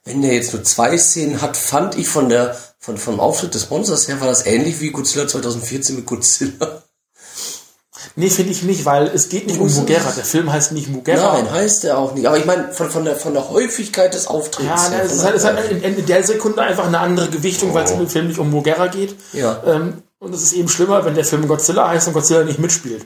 wenn 0.04 0.22
der 0.22 0.34
jetzt 0.34 0.54
nur 0.54 0.64
zwei 0.64 0.98
Szenen 0.98 1.42
hat, 1.42 1.58
fand 1.58 1.98
ich 1.98 2.08
von 2.08 2.30
der 2.30 2.56
von 2.80 2.98
vom 2.98 3.20
Auftritt 3.20 3.56
des 3.56 3.70
Monsters 3.72 4.08
her 4.08 4.22
war 4.22 4.28
das 4.28 4.46
ähnlich 4.46 4.80
wie 4.80 4.92
Godzilla 4.92 5.28
2014 5.28 5.96
mit 5.96 6.06
Godzilla. 6.06 6.84
Nee, 8.18 8.30
finde 8.30 8.52
ich 8.52 8.64
nicht, 8.64 8.86
weil 8.86 9.08
es 9.08 9.28
geht 9.28 9.48
nicht 9.48 9.60
um 9.60 9.74
Mugera. 9.74 10.12
Der 10.12 10.24
Film 10.24 10.52
heißt 10.52 10.72
nicht 10.72 10.90
Mugera. 10.90 11.34
Nein, 11.34 11.52
heißt 11.52 11.84
er 11.84 11.98
auch 11.98 12.14
nicht. 12.14 12.28
Aber 12.28 12.38
ich 12.38 12.46
meine 12.46 12.72
von, 12.72 12.90
von 12.90 13.04
der 13.04 13.16
von 13.16 13.34
der 13.34 13.50
Häufigkeit 13.50 14.14
des 14.14 14.28
Auftritts. 14.28 14.70
Ja, 14.70 14.90
ne, 14.90 14.96
her, 14.98 15.06
es 15.06 15.14
ist 15.14 15.24
halt, 15.26 15.36
ist 15.36 15.44
halt 15.44 15.72
in, 15.72 15.82
in 15.82 16.06
der 16.06 16.24
Sekunde 16.24 16.62
einfach 16.62 16.86
eine 16.86 17.00
andere 17.00 17.28
Gewichtung, 17.30 17.74
weil 17.74 17.84
es 17.84 17.92
in 17.92 18.00
dem 18.00 18.08
Film 18.08 18.28
nicht 18.28 18.40
um 18.40 18.52
Mugera 18.52 18.88
geht. 18.88 19.16
Ja. 19.34 19.62
Ähm, 19.66 20.04
und 20.20 20.34
es 20.34 20.44
ist 20.44 20.54
eben 20.54 20.70
schlimmer, 20.70 21.04
wenn 21.04 21.16
der 21.16 21.26
Film 21.26 21.48
Godzilla 21.48 21.90
heißt 21.90 22.08
und 22.08 22.14
Godzilla 22.14 22.44
nicht 22.44 22.60
mitspielt. 22.60 23.06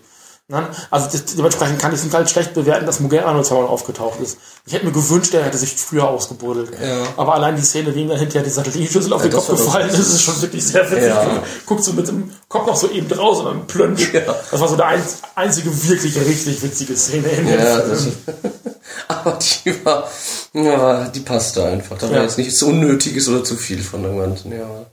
Ne? 0.51 0.67
Also 0.89 1.07
das, 1.12 1.25
dementsprechend 1.25 1.77
kann 1.79 1.93
ich 1.93 2.03
es 2.03 2.12
halt 2.12 2.27
schlecht 2.27 2.55
bewerten, 2.55 2.88
dass 2.88 2.99
nur 2.99 3.12
zweimal 3.12 3.67
aufgetaucht 3.67 4.19
ist. 4.19 4.39
Ich 4.65 4.73
hätte 4.73 4.88
mir 4.88 4.91
gewünscht, 4.91 5.31
er 5.35 5.43
hätte 5.43 5.59
sich 5.59 5.75
früher 5.75 6.07
ausgebuddelt. 6.07 6.71
Ja. 6.81 7.03
Aber 7.17 7.35
allein 7.35 7.55
die 7.55 7.62
Szene, 7.62 7.93
wie 7.93 8.01
ihm 8.01 8.09
dann 8.09 8.17
hinterher 8.17 8.43
die 8.43 8.49
Satellitenschüssel 8.49 9.13
auf 9.13 9.21
den 9.21 9.29
Ja, 9.29 9.38
das 9.38 9.45
Kopf 9.45 9.63
gefallen 9.63 9.89
ist, 9.89 9.99
ist 9.99 10.23
schon 10.23 10.41
wirklich 10.41 10.65
sehr 10.65 10.89
witzig. 10.89 11.09
Ja. 11.09 11.43
Guckt 11.67 11.83
so 11.83 11.93
mit 11.93 12.07
dem 12.07 12.31
Kopf 12.47 12.65
noch 12.65 12.75
so 12.75 12.89
eben 12.89 13.12
raus 13.12 13.38
und 13.39 13.45
dann 13.45 13.67
plönsch. 13.67 14.12
Ja. 14.12 14.21
Das 14.49 14.59
war 14.59 14.67
so 14.67 14.75
der 14.75 14.88
ein, 14.88 15.03
einzige 15.35 15.69
wirklich 15.88 16.19
richtig 16.19 16.63
witzige 16.63 16.97
Szene 16.97 17.27
in 17.27 17.45
dem 17.45 17.59
Ja, 17.59 17.81
Film. 17.81 18.13
aber 19.07 19.38
die 19.38 19.85
war, 19.85 20.09
ja, 20.53 21.07
die 21.09 21.19
passte 21.19 21.63
einfach. 21.63 21.95
Da 21.99 22.09
war 22.09 22.23
jetzt 22.23 22.39
nichts 22.39 22.63
Unnötiges 22.63 23.29
oder 23.29 23.43
zu 23.43 23.55
viel 23.55 23.83
von 23.83 24.01
Ganzen, 24.17 24.51
ja. 24.51 24.88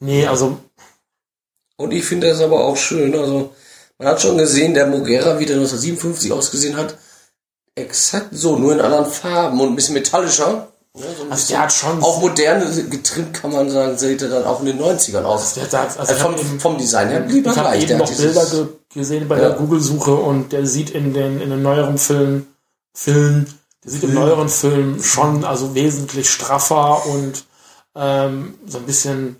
Nee, 0.00 0.26
also 0.26 0.58
Und 1.78 1.92
ich 1.92 2.04
finde 2.04 2.28
das 2.28 2.42
aber 2.42 2.62
auch 2.66 2.76
schön, 2.76 3.14
also, 3.14 3.54
man 4.00 4.08
hat 4.08 4.20
schon 4.20 4.36
gesehen, 4.38 4.74
der 4.74 4.86
Mogera, 4.88 5.38
wie 5.38 5.46
der 5.46 5.56
1957 5.56 6.32
ausgesehen 6.32 6.76
hat, 6.76 6.96
exakt 7.76 8.28
so, 8.32 8.56
nur 8.56 8.72
in 8.72 8.80
anderen 8.80 9.06
Farben 9.06 9.60
und 9.60 9.68
ein 9.68 9.76
bisschen 9.76 9.94
metallischer. 9.94 10.68
Ja, 10.96 11.04
so 11.16 11.22
ein 11.22 11.30
Also 11.30 11.48
der 11.48 11.60
hat 11.60 11.72
schon- 11.72 12.02
Auch 12.02 12.20
moderne 12.20 12.66
getrimmt, 12.90 13.32
kann 13.34 13.52
man 13.52 13.70
sagen, 13.70 13.96
sieht 13.96 14.22
er 14.22 14.28
dann 14.28 14.44
auch 14.44 14.58
in 14.60 14.66
den 14.66 14.78
90ern 14.78 15.22
aus. 15.24 15.54
der, 15.54 15.66
der, 15.66 15.82
also 15.82 15.98
Also 16.00 16.12
ich 16.14 16.18
vom, 16.20 16.34
eben- 16.34 16.60
vom 16.60 16.78
Design 16.78 17.08
her 17.10 17.20
blieb 17.20 17.46
er 17.46 17.52
Ich 17.52 17.58
habe 17.58 17.68
gleich. 17.68 17.78
eben 17.82 17.88
Der 17.88 17.98
noch 17.98 18.10
hat 18.10 18.16
Bilder 18.16 18.46
ge 18.46 18.66
gesehen 18.92 19.28
bei 19.28 19.36
Ja. 19.36 19.48
der 19.50 19.58
Google-Suche 19.58 20.14
und 20.14 20.50
der 20.52 20.66
sieht 20.66 20.90
in 20.90 21.14
den, 21.14 21.40
in 21.40 21.50
den 21.50 21.62
neueren 21.62 21.96
Filmen, 21.98 22.48
Film, 22.92 23.46
der 23.84 23.90
sieht 23.92 24.02
im 24.02 24.14
neueren 24.14 24.48
Film 24.48 25.00
schon 25.02 25.44
also 25.44 25.74
wesentlich 25.76 26.28
straffer 26.28 27.06
und 27.06 27.44
ähm, 27.94 28.54
so 28.66 28.78
ein 28.78 28.84
bisschen, 28.86 29.36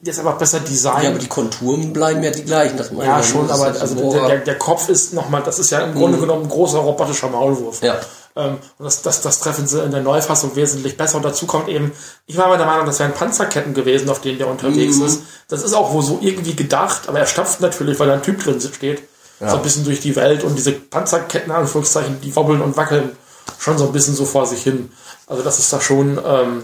der 0.00 0.12
ist 0.12 0.18
einfach 0.18 0.38
besser 0.38 0.60
designt. 0.60 1.02
Ja, 1.04 1.10
aber 1.10 1.18
die 1.18 1.28
Konturen 1.28 1.92
bleiben 1.92 2.22
ja 2.22 2.30
die 2.30 2.44
gleichen. 2.44 2.78
Ja, 2.98 3.22
schon, 3.22 3.50
aber 3.50 3.66
also 3.66 3.86
so- 3.86 4.12
der, 4.12 4.26
der, 4.28 4.38
der 4.38 4.58
Kopf 4.58 4.88
ist 4.88 5.12
nochmal, 5.14 5.42
das 5.42 5.58
ist 5.58 5.70
ja 5.70 5.80
im 5.80 5.94
Grunde 5.94 6.18
genommen 6.18 6.44
ein 6.44 6.48
großer 6.48 6.78
robotischer 6.78 7.28
Maulwurf. 7.28 7.82
Ja. 7.82 7.96
Ähm, 8.34 8.56
und 8.78 8.84
das, 8.84 9.02
das, 9.02 9.20
das 9.20 9.40
treffen 9.40 9.66
sie 9.66 9.82
in 9.82 9.90
der 9.90 10.00
Neufassung 10.00 10.56
wesentlich 10.56 10.96
besser. 10.96 11.16
Und 11.18 11.24
dazu 11.24 11.46
kommt 11.46 11.68
eben, 11.68 11.92
ich 12.26 12.36
war 12.38 12.48
mal 12.48 12.56
der 12.56 12.66
Meinung, 12.66 12.86
das 12.86 12.98
wären 12.98 13.12
Panzerketten 13.12 13.74
gewesen, 13.74 14.08
auf 14.08 14.20
denen 14.20 14.38
der 14.38 14.48
unterwegs 14.48 14.96
Mhm. 14.96 15.04
ist. 15.06 15.20
Das 15.48 15.62
ist 15.62 15.74
auch 15.74 15.92
wohl 15.92 16.02
so 16.02 16.18
irgendwie 16.22 16.54
gedacht, 16.56 17.08
aber 17.08 17.18
er 17.18 17.26
stapft 17.26 17.60
natürlich, 17.60 17.98
weil 18.00 18.06
da 18.08 18.14
ein 18.14 18.22
Typ 18.22 18.42
drin 18.42 18.60
steht, 18.60 19.02
so 19.40 19.56
ein 19.56 19.62
bisschen 19.62 19.84
durch 19.84 20.00
die 20.00 20.14
Welt 20.14 20.44
und 20.44 20.54
diese 20.56 20.70
Panzerketten, 20.72 21.50
Anführungszeichen, 21.50 22.20
die 22.20 22.34
wobbeln 22.36 22.62
und 22.62 22.76
wackeln 22.76 23.10
schon 23.58 23.76
so 23.76 23.86
ein 23.86 23.92
bisschen 23.92 24.14
so 24.14 24.24
vor 24.24 24.46
sich 24.46 24.62
hin. 24.62 24.90
Also 25.26 25.42
das 25.42 25.58
ist 25.58 25.72
da 25.72 25.80
schon, 25.80 26.18
ähm, 26.24 26.62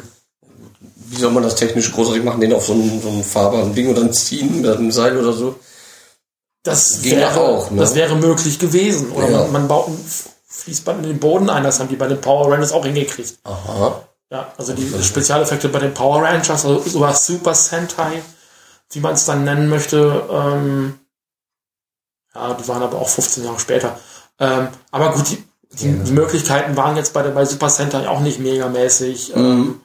Wie 1.10 1.16
soll 1.16 1.30
man 1.30 1.42
das 1.42 1.54
technisch 1.56 1.92
großartig 1.92 2.22
machen? 2.22 2.40
Den 2.40 2.52
auf 2.52 2.66
so 2.66 2.72
einem, 2.74 3.00
so 3.00 3.08
einem 3.08 3.24
fahrbaren 3.24 3.74
Ding 3.74 3.88
und 3.88 3.96
dann 3.96 4.12
ziehen 4.12 4.60
mit 4.60 4.70
einem 4.70 4.92
Seil 4.92 5.16
oder 5.16 5.32
so? 5.32 5.58
Das 6.62 7.00
Ging 7.02 7.16
wäre, 7.16 7.40
auch, 7.40 7.70
ne? 7.70 7.80
das 7.80 7.94
wäre 7.94 8.14
möglich 8.16 8.58
gewesen. 8.58 9.10
Oder 9.12 9.30
Ja. 9.30 9.38
man, 9.42 9.52
man 9.52 9.68
baut 9.68 9.88
ein 9.88 10.04
Fließband 10.48 11.04
in 11.04 11.10
den 11.12 11.20
Boden 11.20 11.48
ein, 11.48 11.62
das 11.62 11.78
haben 11.80 11.88
die 11.88 11.96
bei 11.96 12.08
den 12.08 12.20
Power 12.20 12.52
Rangers 12.52 12.72
auch 12.72 12.84
hingekriegt. 12.84 13.38
Aha. 13.44 14.02
Ja, 14.30 14.52
also 14.58 14.74
die 14.74 14.86
Spezialeffekte 15.02 15.68
bei 15.70 15.78
den 15.78 15.94
Power 15.94 16.22
Rangers, 16.22 16.50
also 16.50 16.82
sogar 16.82 17.14
Super 17.14 17.54
Sentai, 17.54 18.22
wie 18.90 19.00
man 19.00 19.14
es 19.14 19.24
dann 19.24 19.44
nennen 19.44 19.68
möchte, 19.70 20.24
ähm, 20.30 20.98
ja, 22.34 22.52
die 22.54 22.68
waren 22.68 22.82
aber 22.82 22.98
auch 22.98 23.08
15 23.08 23.44
Jahre 23.44 23.58
später. 23.58 23.98
Ähm, 24.38 24.68
aber 24.90 25.12
gut, 25.12 25.30
die, 25.30 25.42
die, 25.72 25.92
die 26.04 26.12
Möglichkeiten 26.12 26.76
waren 26.76 26.96
jetzt 26.96 27.14
bei, 27.14 27.22
der, 27.22 27.30
bei 27.30 27.44
Super 27.46 27.70
Sentai 27.70 28.06
auch 28.08 28.20
nicht 28.20 28.38
megamäßig 28.40 29.34
ähm, 29.34 29.80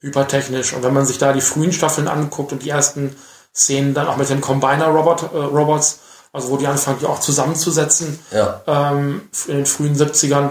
hypertechnisch. 0.00 0.72
Und 0.72 0.82
wenn 0.82 0.94
man 0.94 1.06
sich 1.06 1.18
da 1.18 1.32
die 1.32 1.40
frühen 1.40 1.72
Staffeln 1.72 2.08
anguckt 2.08 2.52
und 2.52 2.62
die 2.62 2.70
ersten 2.70 3.16
Szenen 3.54 3.94
dann 3.94 4.06
auch 4.08 4.16
mit 4.16 4.28
den 4.28 4.40
Combiner-Robot, 4.40 5.22
äh, 5.32 5.36
Robots, 5.38 6.00
also 6.32 6.50
wo 6.50 6.56
die 6.56 6.66
anfangen, 6.66 6.98
die 7.00 7.06
auch 7.06 7.20
zusammenzusetzen, 7.20 8.18
Ja. 8.30 8.62
ähm, 8.66 9.22
in 9.46 9.56
den 9.56 9.66
frühen 9.66 9.96
70ern, 9.96 10.50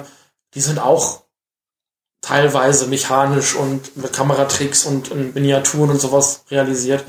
die 0.56 0.62
sind 0.62 0.80
auch 0.80 1.22
teilweise 2.22 2.88
mechanisch 2.88 3.54
und 3.56 3.96
mit 3.98 4.12
Kameratricks 4.12 4.86
und, 4.86 5.12
und 5.12 5.36
Miniaturen 5.36 5.92
und 5.92 6.02
sowas 6.02 6.42
realisiert. 6.50 7.04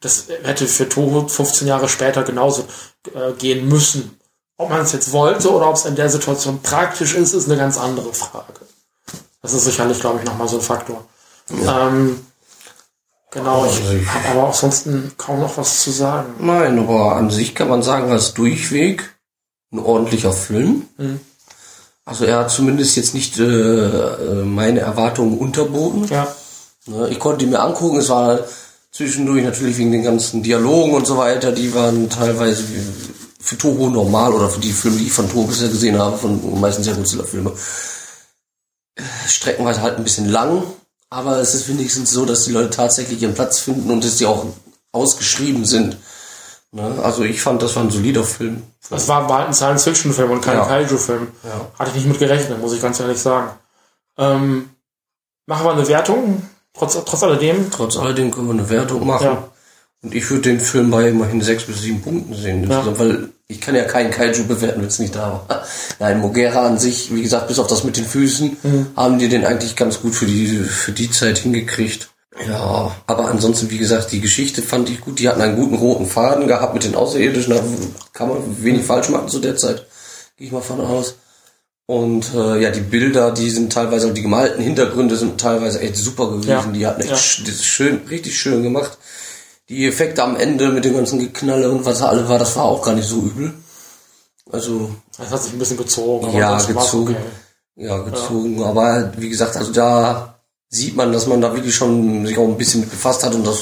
Das 0.00 0.24
hätte 0.42 0.66
für 0.66 0.88
Toho 0.88 1.28
15 1.28 1.68
Jahre 1.68 1.88
später 1.88 2.24
genauso 2.24 2.66
äh, 3.14 3.32
gehen 3.38 3.68
müssen. 3.68 4.18
Ob 4.56 4.70
man 4.70 4.80
es 4.80 4.92
jetzt 4.92 5.12
wollte 5.12 5.52
oder 5.52 5.68
ob 5.68 5.76
es 5.76 5.84
in 5.84 5.94
der 5.94 6.08
Situation 6.08 6.60
praktisch 6.62 7.14
ist, 7.14 7.32
ist 7.34 7.48
eine 7.48 7.58
ganz 7.58 7.78
andere 7.78 8.12
Frage. 8.12 8.54
Das 9.42 9.52
ist 9.52 9.66
sicherlich, 9.66 10.00
glaube 10.00 10.18
ich, 10.18 10.24
nochmal 10.24 10.48
so 10.48 10.56
ein 10.56 10.62
Faktor. 10.62 11.04
Ähm, 11.50 12.20
genau, 13.30 13.64
ich 13.66 13.80
Also 13.80 13.92
ich- 13.92 14.08
habe 14.08 14.28
aber 14.30 14.48
auch 14.48 14.54
sonst 14.54 14.88
kaum 15.16 15.40
noch 15.40 15.56
was 15.56 15.82
zu 15.82 15.90
sagen. 15.90 16.34
Nein, 16.40 16.78
aber 16.78 17.16
an 17.16 17.30
sich 17.30 17.54
kann 17.54 17.68
man 17.68 17.82
sagen, 17.82 18.10
als 18.10 18.34
Durchweg 18.34 19.14
ein 19.72 19.78
ordentlicher 19.78 20.32
Film. 20.32 20.86
Mhm. 20.96 21.20
Also 22.04 22.24
er 22.24 22.38
hat 22.40 22.50
zumindest 22.50 22.96
jetzt 22.96 23.14
nicht 23.14 23.38
äh, 23.38 23.42
äh, 23.44 24.44
meine 24.44 24.80
Erwartungen 24.80 25.38
unterboten. 25.38 26.06
Ja, 26.08 26.28
Ne, 26.88 27.08
Ich 27.10 27.18
konnte 27.18 27.38
die 27.44 27.46
mir 27.50 27.58
angucken, 27.60 27.96
es 27.98 28.08
war 28.10 28.38
zwischendurch 28.92 29.42
natürlich 29.42 29.76
wegen 29.76 29.90
den 29.90 30.04
ganzen 30.04 30.44
Dialogen 30.44 30.94
und 30.94 31.04
so 31.04 31.16
weiter, 31.16 31.50
die 31.50 31.74
waren 31.74 32.08
teilweise 32.08 32.62
für 33.40 33.58
Toho 33.58 33.90
normal 33.90 34.32
oder 34.32 34.48
für 34.48 34.60
die 34.60 34.70
Filme, 34.72 34.96
die 34.98 35.06
ich 35.06 35.12
von 35.12 35.28
Toho 35.28 35.48
bisher 35.48 35.68
gesehen 35.68 35.98
habe, 35.98 36.16
von 36.16 36.60
meistens 36.60 36.84
sehr 36.86 36.94
Godzilla-Filme, 36.94 37.52
äh, 38.94 39.02
streckenweise 39.26 39.82
halt 39.82 39.96
ein 39.96 40.04
bisschen 40.04 40.28
lang, 40.28 40.62
aber 41.10 41.38
es 41.38 41.54
ist 41.54 41.68
wenigstens 41.68 42.10
so, 42.10 42.24
dass 42.24 42.44
die 42.44 42.52
Leute 42.52 42.70
tatsächlich 42.70 43.22
ihren 43.22 43.34
Platz 43.34 43.58
finden 43.58 43.90
und 43.90 44.04
dass 44.04 44.16
die 44.16 44.26
auch 44.26 44.46
ausgeschrieben 44.92 45.64
sind. 45.64 45.96
Ne? 46.72 46.98
Also 47.02 47.22
ich 47.22 47.40
fand, 47.40 47.62
das 47.62 47.76
war 47.76 47.84
ein 47.84 47.90
solider 47.90 48.24
Film. 48.24 48.62
das 48.90 49.06
war, 49.08 49.28
war 49.28 49.46
ein 49.46 49.54
Science-Fiction-Film 49.54 50.30
und 50.30 50.40
kein 50.40 50.56
Ja. 50.58 50.64
Kaiju-Film. 50.66 51.28
Ja. 51.44 51.68
Hatte 51.78 51.90
ich 51.90 51.96
nicht 51.96 52.08
mit 52.08 52.18
gerechnet, 52.18 52.60
muss 52.60 52.72
ich 52.72 52.82
ganz 52.82 52.98
ehrlich 53.00 53.18
sagen. 53.20 53.50
Ähm, 54.18 54.70
machen 55.46 55.64
wir 55.66 55.72
eine 55.72 55.86
Wertung, 55.88 56.42
trotz, 56.74 56.94
trotz 57.04 57.22
alledem. 57.22 57.70
Trotz 57.70 57.96
alledem 57.96 58.30
können 58.30 58.48
wir 58.48 58.54
eine 58.54 58.68
Wertung 58.68 59.06
machen. 59.06 59.24
Ja. 59.24 59.48
Und 60.06 60.14
ich 60.14 60.30
würde 60.30 60.42
den 60.42 60.60
Film 60.60 60.90
bei 60.90 61.08
immerhin 61.08 61.40
sechs 61.42 61.64
bis 61.64 61.80
sieben 61.82 62.00
Punkten 62.00 62.34
sehen. 62.34 62.62
insgesamt, 62.62 62.98
Weil 62.98 63.28
ich 63.48 63.60
kann 63.60 63.74
ja 63.74 63.84
keinen 63.84 64.10
Kaiju 64.12 64.44
bewerten, 64.44 64.80
wenn 64.80 64.88
es 64.88 64.98
nicht 65.00 65.14
da 65.16 65.44
war. 65.48 65.64
Nein, 65.98 66.20
Mogera 66.20 66.66
an 66.66 66.78
sich, 66.78 67.12
wie 67.14 67.22
gesagt, 67.22 67.48
bis 67.48 67.58
auf 67.58 67.66
das 67.66 67.82
mit 67.84 67.96
den 67.96 68.04
Füßen, 68.04 68.56
Mhm. 68.62 68.86
haben 68.96 69.18
die 69.18 69.28
den 69.28 69.44
eigentlich 69.44 69.74
ganz 69.76 70.00
gut 70.00 70.14
für 70.14 70.26
die, 70.26 70.58
für 70.58 70.92
die 70.92 71.10
Zeit 71.10 71.38
hingekriegt. 71.38 72.08
Ja, 72.46 72.94
aber 73.06 73.28
ansonsten, 73.30 73.70
wie 73.70 73.78
gesagt, 73.78 74.12
die 74.12 74.20
Geschichte 74.20 74.62
fand 74.62 74.90
ich 74.90 75.00
gut. 75.00 75.18
Die 75.18 75.28
hatten 75.28 75.40
einen 75.40 75.56
guten 75.56 75.74
roten 75.74 76.06
Faden 76.06 76.46
gehabt 76.46 76.74
mit 76.74 76.84
den 76.84 76.94
Außerirdischen. 76.94 77.54
Da 77.54 77.62
kann 78.12 78.28
man 78.28 78.62
wenig 78.62 78.84
falsch 78.84 79.08
machen 79.08 79.28
zu 79.28 79.38
der 79.38 79.56
Zeit. 79.56 79.86
Gehe 80.36 80.46
ich 80.48 80.52
mal 80.52 80.60
von 80.60 80.80
aus. 80.80 81.14
Und 81.86 82.34
äh, 82.34 82.60
ja, 82.60 82.70
die 82.70 82.80
Bilder, 82.80 83.30
die 83.30 83.48
sind 83.48 83.72
teilweise, 83.72 84.12
die 84.12 84.20
gemalten 84.22 84.62
Hintergründe 84.62 85.16
sind 85.16 85.40
teilweise 85.40 85.80
echt 85.80 85.96
super 85.96 86.28
gewesen. 86.30 86.48
Ja. 86.50 86.62
Die 86.74 86.86
hatten 86.86 87.00
echt 87.02 87.10
Ja. 87.10 87.16
sch- 87.16 87.40
das 87.46 87.54
ist 87.54 87.64
schön, 87.64 88.00
richtig 88.10 88.36
schön 88.38 88.62
gemacht. 88.62 88.98
Die 89.68 89.86
Effekte 89.86 90.22
am 90.22 90.36
Ende 90.36 90.68
mit 90.68 90.84
dem 90.84 90.94
ganzen 90.94 91.18
Geknalle 91.18 91.70
und 91.70 91.84
was 91.84 91.98
da 91.98 92.06
alle 92.08 92.28
war, 92.28 92.38
das 92.38 92.54
war 92.56 92.64
auch 92.64 92.82
gar 92.82 92.94
nicht 92.94 93.08
so 93.08 93.16
übel. 93.16 93.52
Also, 94.52 94.90
Das 95.18 95.30
hat 95.30 95.42
sich 95.42 95.52
ein 95.52 95.58
bisschen 95.58 95.76
gezogen. 95.76 96.26
aber 96.28 96.38
Ja, 96.38 96.56
gezogen. 96.62 97.16
ja, 97.74 97.98
gezogen. 97.98 98.62
Aber 98.62 99.12
wie 99.16 99.28
gesagt, 99.28 99.56
also 99.56 99.72
da 99.72 100.38
sieht 100.68 100.94
man, 100.94 101.12
dass 101.12 101.26
man 101.26 101.40
da 101.40 101.52
wirklich 101.52 101.74
schon 101.74 102.26
sich 102.26 102.38
auch 102.38 102.46
ein 102.46 102.56
bisschen 102.56 102.80
mit 102.82 102.90
befasst 102.90 103.24
hat 103.24 103.34
und 103.34 103.44
das 103.46 103.58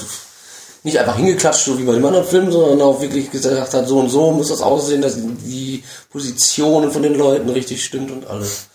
nicht 0.82 0.98
einfach 0.98 1.16
hingeklatscht, 1.16 1.64
so 1.64 1.78
wie 1.78 1.84
bei 1.84 1.94
dem 1.94 2.04
anderen 2.04 2.26
Film, 2.26 2.52
sondern 2.52 2.82
auch 2.82 3.00
wirklich 3.00 3.30
gesagt 3.30 3.72
hat, 3.72 3.88
so 3.88 3.98
und 4.00 4.10
so 4.10 4.30
muss 4.32 4.48
das 4.48 4.60
aussehen, 4.60 5.00
dass 5.00 5.14
die 5.16 5.82
Positionen 6.10 6.90
von 6.92 7.02
den 7.02 7.14
Leuten 7.14 7.48
richtig 7.48 7.82
stimmt 7.82 8.10
und 8.10 8.26
alles. 8.26 8.66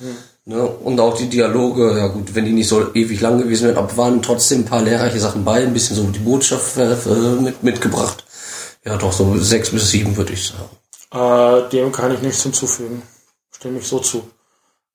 Ne? 0.50 0.66
Und 0.66 1.00
auch 1.00 1.16
die 1.16 1.30
Dialoge, 1.30 1.96
ja 1.96 2.08
gut, 2.08 2.34
wenn 2.34 2.44
die 2.46 2.52
nicht 2.54 2.68
so 2.68 2.92
ewig 2.96 3.22
lang 3.22 3.38
gewesen 3.38 3.68
wären, 3.68 3.78
aber 3.78 3.96
waren 3.98 4.22
trotzdem 4.24 4.62
ein 4.62 4.66
paar 4.66 4.82
lehrreiche 4.82 5.20
Sachen 5.20 5.46
bei, 5.46 5.62
ein 5.62 5.74
bisschen 5.74 5.96
so 5.96 6.02
die 6.06 6.18
Botschaft 6.18 6.76
äh, 6.78 6.96
mit, 7.40 7.62
mitgebracht. 7.62 8.24
Ja, 8.84 8.98
doch 8.98 9.14
so 9.14 9.38
sechs 9.38 9.70
bis 9.70 9.92
sieben 9.92 10.18
würde 10.18 10.34
ich 10.34 10.48
sagen. 10.52 11.66
Äh, 11.68 11.70
dem 11.70 11.92
kann 11.92 12.12
ich 12.16 12.22
nichts 12.24 12.42
hinzufügen. 12.42 13.04
Stimme 13.52 13.78
ich 13.78 13.88
so 13.88 14.00
zu. 14.00 14.24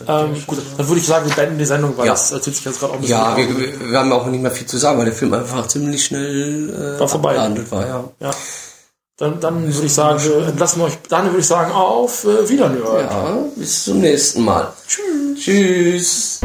Ähm, 0.08 0.34
gut, 0.48 0.58
dann 0.76 0.88
würde 0.88 1.00
ich 1.00 1.06
sagen, 1.06 1.28
wir 1.28 1.36
beenden 1.36 1.56
die 1.58 1.64
Sendung, 1.66 1.96
weil 1.96 2.06
Ja. 2.06 2.12
das 2.14 2.32
erzählt 2.32 2.56
sich 2.56 2.64
jetzt 2.64 2.80
gerade 2.80 2.92
auch 2.92 2.96
ein 2.96 3.02
bisschen. 3.02 3.16
Ja, 3.16 3.36
wir, 3.36 3.56
wir 3.56 3.90
wir 3.92 3.98
haben 4.00 4.10
auch 4.12 4.26
nicht 4.26 4.42
mehr 4.42 4.50
viel 4.50 4.66
zu 4.66 4.76
sagen, 4.76 4.98
weil 4.98 5.04
der 5.04 5.14
Film 5.14 5.32
einfach 5.34 5.68
ziemlich 5.68 6.04
schnell 6.04 6.96
äh, 6.96 6.98
War 6.98 7.06
vorbei. 7.08 7.36
war. 7.70 7.86
Ja. 7.86 8.04
ja. 8.18 8.30
Dann, 9.16 9.38
dann 9.38 9.72
würde 9.72 9.86
ich 9.86 9.92
sagen, 9.94 10.20
wir 10.24 10.48
entlassen 10.48 10.82
euch, 10.82 10.98
dann 11.08 11.26
würde 11.26 11.38
ich 11.38 11.46
sagen, 11.46 11.70
auf 11.70 12.24
äh, 12.24 12.48
Wiederhören. 12.48 13.06
ja, 13.08 13.38
bis 13.54 13.84
zum 13.84 14.00
nächsten 14.00 14.42
Mal. 14.42 14.72
Tschüss. 14.88 15.38
Tschüss. 15.38 16.40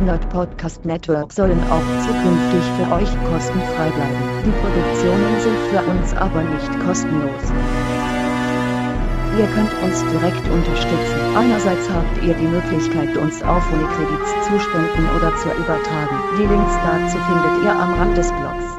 Nerd 0.00 0.28
Podcast 0.28 0.84
Network 0.84 1.32
sollen 1.32 1.60
auch 1.70 1.86
zukünftig 2.04 2.62
für 2.76 2.92
euch 2.92 3.10
kostenfrei 3.30 3.88
bleiben. 3.90 4.44
Die 4.44 4.50
Produktionen 4.50 5.40
sind 5.40 5.58
für 5.70 5.82
uns 5.90 6.14
aber 6.14 6.42
nicht 6.42 6.70
kostenlos. 6.84 7.42
Ihr 9.38 9.46
könnt 9.48 9.72
uns 9.82 10.04
direkt 10.12 10.48
unterstützen. 10.48 11.36
Einerseits 11.36 11.90
habt 11.90 12.24
ihr 12.24 12.34
die 12.34 12.46
Möglichkeit, 12.46 13.16
uns 13.16 13.42
auf 13.42 13.70
Unikredits 13.72 14.32
zu 14.48 14.58
spenden 14.60 15.08
oder 15.16 15.34
zu 15.36 15.48
übertragen. 15.48 16.16
Die 16.38 16.46
Links 16.46 16.74
dazu 16.84 17.18
findet 17.18 17.64
ihr 17.64 17.72
am 17.72 17.94
Rand 17.94 18.16
des 18.16 18.32
Blogs. 18.32 18.75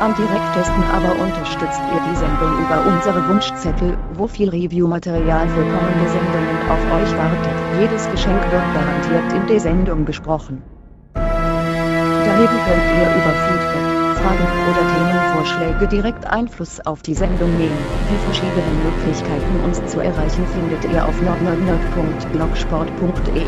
Am 0.00 0.14
direktesten 0.14 0.84
aber 0.94 1.18
unterstützt 1.18 1.80
ihr 1.92 2.00
die 2.08 2.14
Sendung 2.16 2.56
über 2.62 2.86
unsere 2.86 3.26
Wunschzettel, 3.28 3.98
wo 4.14 4.28
viel 4.28 4.48
Review-Material 4.48 5.48
für 5.48 5.64
kommende 5.64 6.08
Sendungen 6.08 6.70
auf 6.70 6.78
euch 6.94 7.18
wartet. 7.18 7.56
Jedes 7.80 8.08
Geschenk 8.10 8.40
wird 8.52 8.62
garantiert 8.74 9.32
in 9.32 9.44
der 9.48 9.58
Sendung 9.58 10.04
besprochen. 10.04 10.62
Daneben 11.14 12.58
könnt 12.64 12.90
ihr 12.94 13.10
über 13.10 13.34
Feedback, 13.42 13.88
Fragen 14.22 14.46
oder 14.70 14.86
Themenvorschläge 14.94 15.88
direkt 15.88 16.24
Einfluss 16.26 16.78
auf 16.86 17.02
die 17.02 17.14
Sendung 17.14 17.50
nehmen. 17.58 17.76
Die 18.08 18.18
verschiedenen 18.24 18.84
Möglichkeiten 18.84 19.60
uns 19.64 19.84
zu 19.86 19.98
erreichen 19.98 20.46
findet 20.54 20.84
ihr 20.92 21.04
auf 21.04 21.20
nordnordnerd.blogsport.de. 21.22 23.46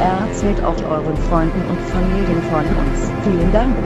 Erzählt 0.00 0.60
auch 0.64 0.82
euren 0.90 1.16
Freunden 1.28 1.62
und 1.70 1.80
Familien 1.82 2.42
von 2.50 2.64
uns. 2.64 3.12
Vielen 3.22 3.52
Dank. 3.52 3.76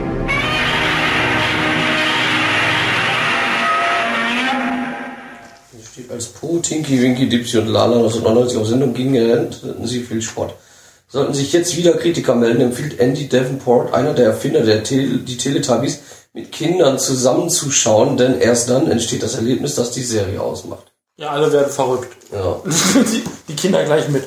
Hier 5.71 5.83
steht 5.83 6.02
als 6.13 6.27
Po, 6.27 6.59
Tinky, 6.59 7.01
Winky, 7.01 7.27
Dipsy 7.27 7.57
und 7.57 7.67
Lala 7.67 7.97
1999 7.97 8.57
auf 8.57 8.67
Sendung 8.67 8.93
gegen 8.93 9.15
hätten 9.15 9.87
sie 9.87 10.01
viel 10.01 10.21
Sport. 10.21 10.53
Sollten 11.07 11.33
sich 11.33 11.53
jetzt 11.53 11.75
wieder 11.77 11.93
Kritiker 11.93 12.35
melden, 12.35 12.61
empfiehlt 12.61 12.99
Andy 12.99 13.27
Davenport, 13.27 13.93
einer 13.93 14.13
der 14.13 14.27
Erfinder 14.27 14.61
der 14.61 14.83
Tele 14.83 15.19
die 15.19 15.37
Teletubbies, 15.37 15.99
mit 16.33 16.51
Kindern 16.51 16.97
zusammenzuschauen, 16.97 18.17
denn 18.17 18.39
erst 18.39 18.69
dann 18.69 18.89
entsteht 18.89 19.21
das 19.21 19.35
Erlebnis, 19.35 19.75
das 19.75 19.91
die 19.91 20.01
Serie 20.01 20.41
ausmacht. 20.41 20.91
Ja, 21.17 21.29
alle 21.29 21.51
werden 21.51 21.71
verrückt. 21.71 22.11
Ja. 22.31 22.59
die, 22.65 23.23
die 23.47 23.55
Kinder 23.55 23.83
gleich 23.83 24.09
mit. 24.09 24.23